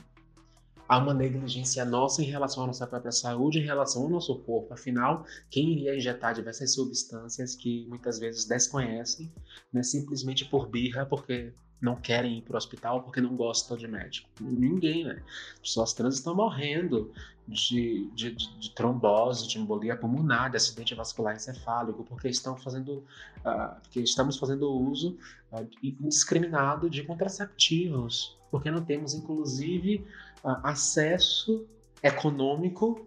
há 0.87 0.97
uma 0.97 1.13
negligência 1.13 1.85
nossa 1.85 2.21
em 2.21 2.25
relação 2.25 2.63
à 2.63 2.67
nossa 2.67 2.85
própria 2.85 3.11
saúde, 3.11 3.59
em 3.59 3.65
relação 3.65 4.03
ao 4.03 4.09
nosso 4.09 4.35
corpo. 4.39 4.73
Afinal, 4.73 5.25
quem 5.49 5.71
iria 5.71 5.95
injetar 5.95 6.33
diversas 6.33 6.73
substâncias 6.73 7.55
que 7.55 7.85
muitas 7.87 8.19
vezes 8.19 8.45
desconhecem, 8.45 9.31
né, 9.71 9.83
simplesmente 9.83 10.45
por 10.45 10.67
birra, 10.67 11.05
porque 11.05 11.53
não 11.83 11.97
querem 11.97 12.37
ir 12.37 12.41
para 12.41 12.53
o 12.53 12.57
hospital 12.57 13.03
porque 13.03 13.19
não 13.19 13.35
gostam 13.35 13.75
de 13.75 13.87
médico. 13.87 14.29
Ninguém, 14.39 15.03
né? 15.03 15.21
Pessoas 15.61 15.91
trans 15.91 16.15
estão 16.15 16.33
morrendo 16.33 17.11
de, 17.45 18.09
de, 18.15 18.31
de, 18.31 18.59
de 18.59 18.69
trombose, 18.73 19.49
de 19.49 19.59
embolia 19.59 19.97
pulmonar, 19.97 20.49
de 20.49 20.55
acidente 20.55 20.95
vascular 20.95 21.35
encefálico, 21.35 22.05
porque 22.05 22.29
estão 22.29 22.55
fazendo, 22.55 23.03
uh, 23.39 23.75
porque 23.81 23.99
estamos 23.99 24.37
fazendo 24.37 24.71
uso 24.71 25.17
uh, 25.51 25.67
indiscriminado 25.83 26.89
de 26.89 27.03
contraceptivos, 27.03 28.39
porque 28.49 28.71
não 28.71 28.83
temos, 28.83 29.13
inclusive, 29.13 30.07
uh, 30.41 30.55
acesso 30.63 31.67
econômico 32.01 33.05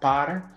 para 0.00 0.54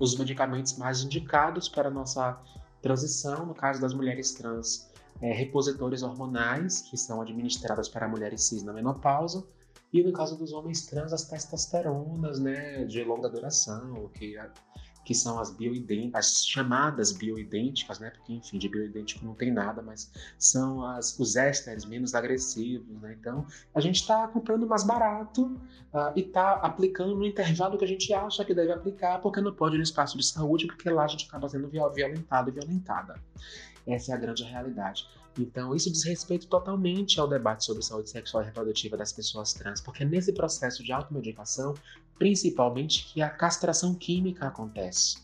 os 0.00 0.16
medicamentos 0.16 0.78
mais 0.78 1.02
indicados 1.02 1.68
para 1.68 1.88
a 1.88 1.90
nossa 1.90 2.40
transição, 2.80 3.44
no 3.44 3.54
caso 3.54 3.82
das 3.82 3.92
mulheres 3.92 4.32
trans 4.32 4.90
é, 5.22 5.32
repositores 5.32 6.02
hormonais 6.02 6.82
que 6.82 6.96
são 6.96 7.22
administrados 7.22 7.88
para 7.88 8.08
mulheres 8.08 8.42
cis 8.42 8.62
na 8.62 8.72
menopausa 8.72 9.46
e 9.92 10.02
no 10.02 10.12
caso 10.12 10.36
dos 10.36 10.52
homens 10.52 10.86
trans 10.86 11.12
as 11.12 11.24
testosteronas, 11.24 12.40
né, 12.40 12.84
de 12.84 13.04
longa 13.04 13.28
duração, 13.28 14.10
que 14.14 14.36
que 15.04 15.14
são 15.14 15.38
as 15.38 15.54
as 16.14 16.46
chamadas 16.46 17.12
bioidênticas, 17.12 17.98
né? 17.98 18.10
Porque, 18.10 18.34
enfim, 18.34 18.58
de 18.58 18.68
bioidêntico 18.68 19.24
não 19.24 19.34
tem 19.34 19.50
nada, 19.50 19.82
mas 19.82 20.10
são 20.38 20.84
as, 20.84 21.18
os 21.18 21.34
ésteres 21.34 21.84
menos 21.84 22.14
agressivos, 22.14 23.00
né? 23.00 23.16
Então, 23.18 23.44
a 23.74 23.80
gente 23.80 23.96
está 23.96 24.28
comprando 24.28 24.66
mais 24.66 24.84
barato 24.84 25.60
uh, 25.92 26.12
e 26.14 26.20
está 26.20 26.52
aplicando 26.52 27.16
no 27.16 27.24
intervalo 27.24 27.76
que 27.76 27.84
a 27.84 27.88
gente 27.88 28.12
acha 28.14 28.44
que 28.44 28.54
deve 28.54 28.72
aplicar, 28.72 29.20
porque 29.20 29.40
não 29.40 29.52
pode 29.52 29.76
no 29.76 29.82
espaço 29.82 30.16
de 30.16 30.24
saúde, 30.24 30.66
porque 30.66 30.88
lá 30.88 31.04
a 31.04 31.08
gente 31.08 31.26
acaba 31.26 31.48
sendo 31.48 31.68
violentado 31.68 32.50
e 32.50 32.52
violentada. 32.52 33.20
Essa 33.86 34.12
é 34.12 34.14
a 34.14 34.18
grande 34.18 34.44
realidade. 34.44 35.06
Então, 35.38 35.74
isso 35.74 35.90
diz 35.90 36.04
respeito 36.04 36.46
totalmente 36.46 37.18
ao 37.18 37.26
debate 37.26 37.64
sobre 37.64 37.82
saúde 37.82 38.10
sexual 38.10 38.42
e 38.42 38.46
reprodutiva 38.46 38.96
das 38.96 39.12
pessoas 39.12 39.52
trans, 39.52 39.80
porque 39.80 40.04
nesse 40.04 40.32
processo 40.32 40.84
de 40.84 40.92
automedicação, 40.92 41.74
principalmente 42.18 43.06
que 43.12 43.22
a 43.22 43.30
castração 43.30 43.94
química 43.94 44.46
acontece. 44.46 45.18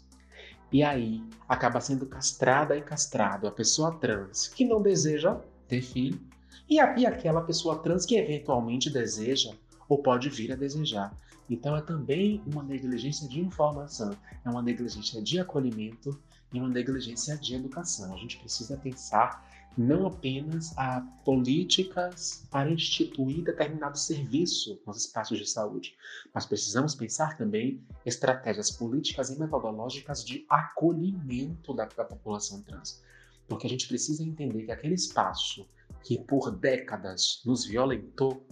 E 0.72 0.82
aí 0.82 1.22
acaba 1.48 1.80
sendo 1.80 2.06
castrada 2.06 2.76
e 2.76 2.82
castrado 2.82 3.46
a 3.46 3.50
pessoa 3.50 3.94
trans 3.94 4.48
que 4.48 4.64
não 4.64 4.82
deseja 4.82 5.38
ter 5.66 5.82
filho 5.82 6.20
e, 6.68 6.78
a, 6.78 6.98
e 6.98 7.06
aquela 7.06 7.40
pessoa 7.40 7.78
trans 7.78 8.04
que 8.04 8.16
eventualmente 8.16 8.90
deseja 8.90 9.54
ou 9.88 10.02
pode 10.02 10.28
vir 10.28 10.52
a 10.52 10.56
desejar. 10.56 11.14
Então 11.48 11.74
é 11.74 11.80
também 11.80 12.42
uma 12.46 12.62
negligência 12.62 13.26
de 13.26 13.40
informação, 13.40 14.14
é 14.44 14.50
uma 14.50 14.60
negligência 14.60 15.22
de 15.22 15.40
acolhimento 15.40 16.18
e 16.52 16.58
uma 16.58 16.68
negligência 16.68 17.36
de 17.36 17.54
educação. 17.54 18.14
A 18.14 18.18
gente 18.18 18.38
precisa 18.38 18.76
pensar 18.76 19.46
não 19.76 20.06
apenas 20.06 20.76
a 20.76 21.00
políticas 21.24 22.44
para 22.50 22.70
instituir 22.70 23.44
determinado 23.44 23.96
serviço 23.96 24.80
nos 24.84 24.96
espaços 24.96 25.38
de 25.38 25.46
saúde, 25.46 25.94
mas 26.34 26.46
precisamos 26.46 26.94
pensar 26.96 27.36
também 27.36 27.80
estratégias 28.04 28.72
políticas 28.72 29.30
e 29.30 29.38
metodológicas 29.38 30.24
de 30.24 30.44
acolhimento 30.48 31.72
da, 31.72 31.84
da 31.84 32.04
população 32.04 32.60
trans. 32.62 33.00
Porque 33.46 33.66
a 33.66 33.70
gente 33.70 33.86
precisa 33.86 34.22
entender 34.22 34.64
que 34.64 34.72
aquele 34.72 34.94
espaço 34.94 35.66
que 36.02 36.18
por 36.18 36.50
décadas 36.50 37.40
nos 37.44 37.64
violentou 37.64 38.44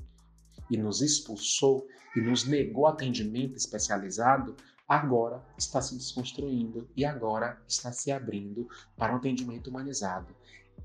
e 0.70 0.76
nos 0.76 1.00
expulsou 1.00 1.86
e 2.14 2.20
nos 2.20 2.44
negou 2.44 2.86
atendimento 2.86 3.56
especializado, 3.56 4.56
agora 4.88 5.42
está 5.58 5.80
se 5.82 5.94
desconstruindo 5.96 6.88
e 6.96 7.04
agora 7.04 7.58
está 7.66 7.90
se 7.92 8.12
abrindo 8.12 8.68
para 8.96 9.12
um 9.12 9.16
atendimento 9.16 9.68
humanizado. 9.68 10.34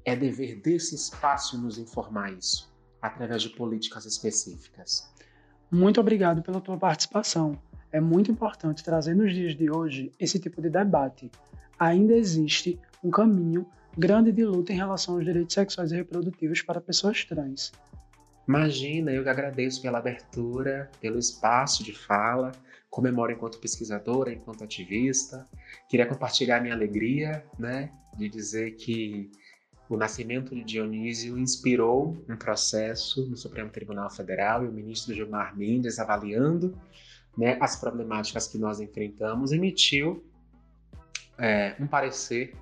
É 0.04 0.16
dever 0.16 0.60
desse 0.60 0.96
espaço 0.96 1.62
nos 1.62 1.78
informar 1.78 2.34
isso, 2.34 2.72
através 3.02 3.44
de 3.44 3.50
políticas 3.50 4.06
específicas. 4.06 5.10
Muito 5.70 6.02
obrigado 6.02 6.42
pela 6.42 6.60
tua 6.60 6.78
participação. 6.78 7.58
É 7.92 8.00
muito 8.00 8.32
importante 8.32 8.84
trazer 8.84 9.16
nos 9.16 9.34
dias 9.34 9.56
de 9.56 9.70
hoje 9.70 10.12
esse 10.20 10.40
tipo 10.40 10.62
de 10.62 10.70
debate. 10.70 11.30
Ainda 11.78 12.14
existe 12.14 12.80
um 13.04 13.12
caminho 13.12 13.66
grande 13.98 14.32
de 14.32 14.46
luta 14.46 14.72
em 14.72 14.78
relação 14.78 15.16
aos 15.16 15.26
direitos 15.26 15.54
sexuais 15.54 15.92
e 15.92 15.96
reprodutivos 15.96 16.62
para 16.62 16.80
pessoas 16.80 17.26
trans. 17.26 17.72
Imagina, 18.48 19.12
eu 19.12 19.24
que 19.24 19.30
agradeço 19.30 19.82
pela 19.82 20.00
abertura, 20.00 20.90
pelo 21.00 21.20
espaço 21.20 21.84
de 21.84 21.94
fala, 21.94 22.52
comemoro 22.92 23.32
enquanto 23.32 23.58
pesquisadora, 23.58 24.34
enquanto 24.34 24.66
ativista. 24.66 25.48
Queria 25.90 26.06
compartilhar 26.06 26.62
minha 26.62 26.76
alegria, 26.76 27.44
né, 27.58 27.90
de 28.18 28.28
dizer 28.28 28.72
que 28.76 29.32
o 29.90 29.96
nascimento 29.96 30.54
de 30.54 30.64
Dionísio 30.64 31.38
inspirou 31.38 32.18
um 32.30 32.36
processo 32.36 33.26
no 33.30 33.38
Supremo 33.38 33.70
Tribunal 33.70 34.10
Federal 34.10 34.66
e 34.66 34.68
o 34.68 34.72
ministro 34.72 35.14
Gilmar 35.14 35.58
Mendes, 35.58 36.00
avaliando 36.00 36.78
né, 37.38 37.58
as 37.62 37.78
problemáticas 37.78 38.48
que 38.48 38.58
nós 38.58 38.82
enfrentamos, 38.82 39.54
emitiu 39.54 40.24
é, 41.38 41.76
um 41.80 41.88
parecer 41.88 42.54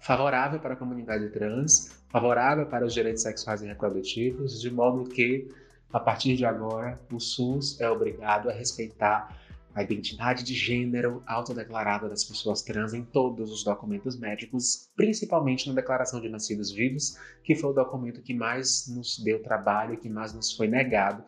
favorável 0.00 0.60
para 0.60 0.74
a 0.74 0.76
comunidade 0.76 1.30
trans, 1.30 1.98
favorável 2.08 2.66
para 2.66 2.84
os 2.84 2.92
direitos 2.92 3.22
sexuais 3.22 3.62
e 3.62 3.66
reprodutivos, 3.66 4.60
de 4.60 4.70
modo 4.70 5.08
que, 5.08 5.48
a 5.90 5.98
partir 5.98 6.36
de 6.36 6.44
agora, 6.44 7.00
o 7.10 7.18
SUS 7.18 7.80
é 7.80 7.90
obrigado 7.90 8.50
a 8.50 8.52
respeitar 8.52 9.47
a 9.78 9.82
identidade 9.84 10.42
de 10.42 10.54
gênero 10.54 11.22
autodeclarada 11.24 12.08
das 12.08 12.24
pessoas 12.24 12.62
trans 12.62 12.94
em 12.94 13.04
todos 13.04 13.52
os 13.52 13.62
documentos 13.62 14.18
médicos, 14.18 14.90
principalmente 14.96 15.68
na 15.68 15.74
Declaração 15.76 16.20
de 16.20 16.28
Nascidos 16.28 16.72
Vivos, 16.72 17.16
que 17.44 17.54
foi 17.54 17.70
o 17.70 17.72
documento 17.72 18.20
que 18.20 18.34
mais 18.34 18.88
nos 18.88 19.20
deu 19.20 19.40
trabalho, 19.40 19.96
que 19.96 20.08
mais 20.08 20.34
nos 20.34 20.52
foi 20.52 20.66
negado 20.66 21.22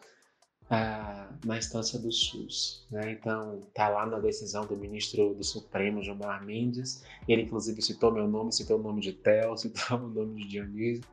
uh, 0.65 1.47
na 1.47 1.59
instância 1.59 1.97
do 1.97 2.11
SUS. 2.11 2.85
Né? 2.91 3.13
Então, 3.13 3.61
está 3.69 3.89
lá 3.89 4.05
na 4.05 4.19
decisão 4.19 4.67
do 4.67 4.77
ministro 4.77 5.33
do 5.33 5.45
Supremo, 5.45 6.03
Gilmar 6.03 6.45
Mendes, 6.45 7.05
ele 7.29 7.43
inclusive 7.43 7.81
citou 7.81 8.11
meu 8.11 8.27
nome, 8.27 8.53
citou 8.53 8.81
o 8.81 8.83
nome 8.83 9.01
de 9.01 9.13
Theo, 9.13 9.55
citou 9.57 9.97
o 9.97 10.09
nome 10.09 10.43
de 10.43 10.49
Dionísio. 10.49 11.05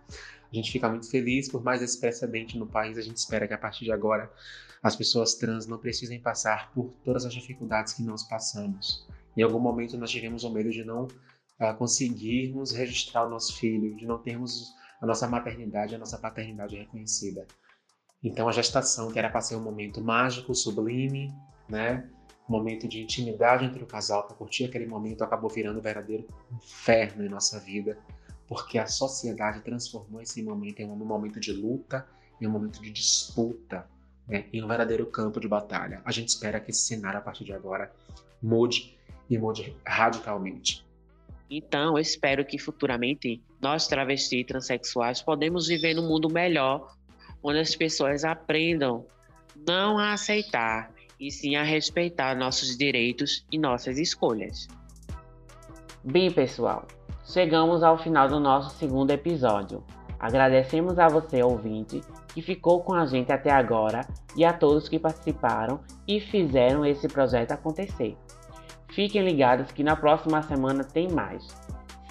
A 0.52 0.56
gente 0.56 0.72
fica 0.72 0.90
muito 0.90 1.08
feliz 1.08 1.48
por 1.48 1.64
mais 1.64 1.84
esse 1.84 2.00
precedente 2.00 2.58
no 2.58 2.66
país, 2.66 2.98
a 2.98 3.02
gente 3.02 3.18
espera 3.18 3.48
que 3.48 3.54
a 3.54 3.60
partir 3.60 3.86
de 3.86 3.92
agora 3.92 4.32
as 4.82 4.96
pessoas 4.96 5.36
trans 5.36 5.66
não 5.66 5.78
precisem 5.78 6.22
passar 6.22 6.72
por 6.72 6.94
todas 7.04 7.26
as 7.26 7.34
dificuldades 7.34 7.94
que 7.94 8.04
nós 8.04 8.24
passamos. 8.24 9.08
Em 9.36 9.42
algum 9.44 9.60
momento 9.60 9.98
nós 9.98 10.12
tivemos 10.12 10.44
o 10.44 10.50
medo 10.50 10.70
de 10.70 10.84
não 10.84 11.04
uh, 11.06 11.76
conseguirmos 11.78 12.72
registrar 12.72 13.26
o 13.26 13.30
nosso 13.30 13.58
filho, 13.58 13.96
de 13.96 14.06
não 14.06 14.18
termos 14.18 14.74
a 15.02 15.06
nossa 15.06 15.28
maternidade, 15.28 15.96
a 15.96 15.98
nossa 15.98 16.18
paternidade 16.18 16.76
reconhecida. 16.76 17.46
Então 18.24 18.48
a 18.48 18.52
gestação, 18.52 19.12
que 19.12 19.20
era 19.20 19.30
para 19.30 19.42
ser 19.42 19.56
um 19.56 19.64
momento 19.64 20.02
mágico, 20.04 20.54
sublime, 20.56 21.34
né? 21.70 22.10
Um 22.50 22.54
momento 22.54 22.88
de 22.88 23.02
intimidade 23.02 23.66
entre 23.66 23.84
o 23.84 23.88
casal, 23.88 24.26
para 24.26 24.36
curtir 24.36 24.66
aquele 24.66 24.88
momento, 24.88 25.24
acabou 25.24 25.50
virando 25.50 25.80
um 25.80 25.82
verdadeiro 25.82 26.26
inferno 26.52 27.26
em 27.26 27.30
nossa 27.30 27.60
vida, 27.60 27.98
porque 28.48 28.80
a 28.80 28.88
sociedade 28.88 29.62
transformou 29.62 30.22
esse 30.22 30.42
momento 30.42 30.80
em 30.80 30.90
um 30.90 30.96
momento 30.96 31.40
de 31.40 31.52
luta, 31.52 32.08
em 32.42 32.48
um 32.48 32.52
momento 32.52 32.82
de 32.82 32.90
disputa, 32.90 33.88
né, 34.28 34.46
em 34.52 34.64
um 34.64 34.68
verdadeiro 34.68 35.06
campo 35.06 35.40
de 35.40 35.48
batalha. 35.48 36.02
A 36.04 36.12
gente 36.12 36.30
espera 36.30 36.60
que 36.60 36.72
esse 36.72 36.82
cenário, 36.82 37.20
a 37.20 37.22
partir 37.22 37.44
de 37.44 37.54
agora, 37.54 37.92
mude 38.42 38.98
e 39.30 39.38
mude 39.38 39.76
radicalmente. 39.86 40.86
Então, 41.50 41.96
eu 41.96 42.00
espero 42.00 42.44
que 42.44 42.58
futuramente 42.58 43.42
nós, 43.62 43.88
travestis 43.88 44.42
e 44.42 44.44
transexuais, 44.44 45.22
podemos 45.22 45.68
viver 45.68 45.94
num 45.94 46.08
mundo 46.08 46.30
melhor, 46.30 46.94
onde 47.42 47.60
as 47.60 47.76
pessoas 47.76 48.26
aprendam 48.26 49.06
não 49.66 49.98
a 49.98 50.14
aceitar, 50.14 50.92
e 51.20 51.32
sim 51.32 51.56
a 51.56 51.64
respeitar 51.64 52.36
nossos 52.36 52.78
direitos 52.78 53.46
e 53.52 53.58
nossas 53.58 53.98
escolhas. 53.98 54.68
Bem, 56.04 56.32
pessoal, 56.32 56.88
chegamos 57.26 57.82
ao 57.82 57.98
final 57.98 58.28
do 58.28 58.40
nosso 58.40 58.78
segundo 58.78 59.12
episódio. 59.12 59.84
Agradecemos 60.20 61.00
a 61.00 61.08
você, 61.08 61.42
ouvinte, 61.42 62.02
que 62.38 62.42
ficou 62.44 62.84
com 62.84 62.94
a 62.94 63.04
gente 63.08 63.32
até 63.32 63.50
agora 63.50 64.06
e 64.36 64.46
a 64.46 64.54
todos 64.54 64.88
que 64.88 65.00
participaram 65.00 65.80
e 66.08 66.20
fizeram 66.20 66.86
esse 66.86 67.08
projeto 67.08 67.52
acontecer. 67.52 68.16
Fiquem 68.90 69.24
ligados 69.24 69.72
que 69.72 69.84
na 69.84 69.96
próxima 69.96 70.44
semana 70.44 70.84
tem 70.84 71.10
mais. 71.10 71.48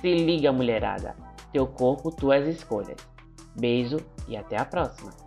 Se 0.00 0.12
liga, 0.12 0.50
mulherada! 0.50 1.14
Teu 1.52 1.64
corpo, 1.64 2.10
tuas 2.10 2.44
escolhas. 2.48 2.96
Beijo 3.54 3.98
e 4.26 4.36
até 4.36 4.60
a 4.60 4.64
próxima! 4.64 5.25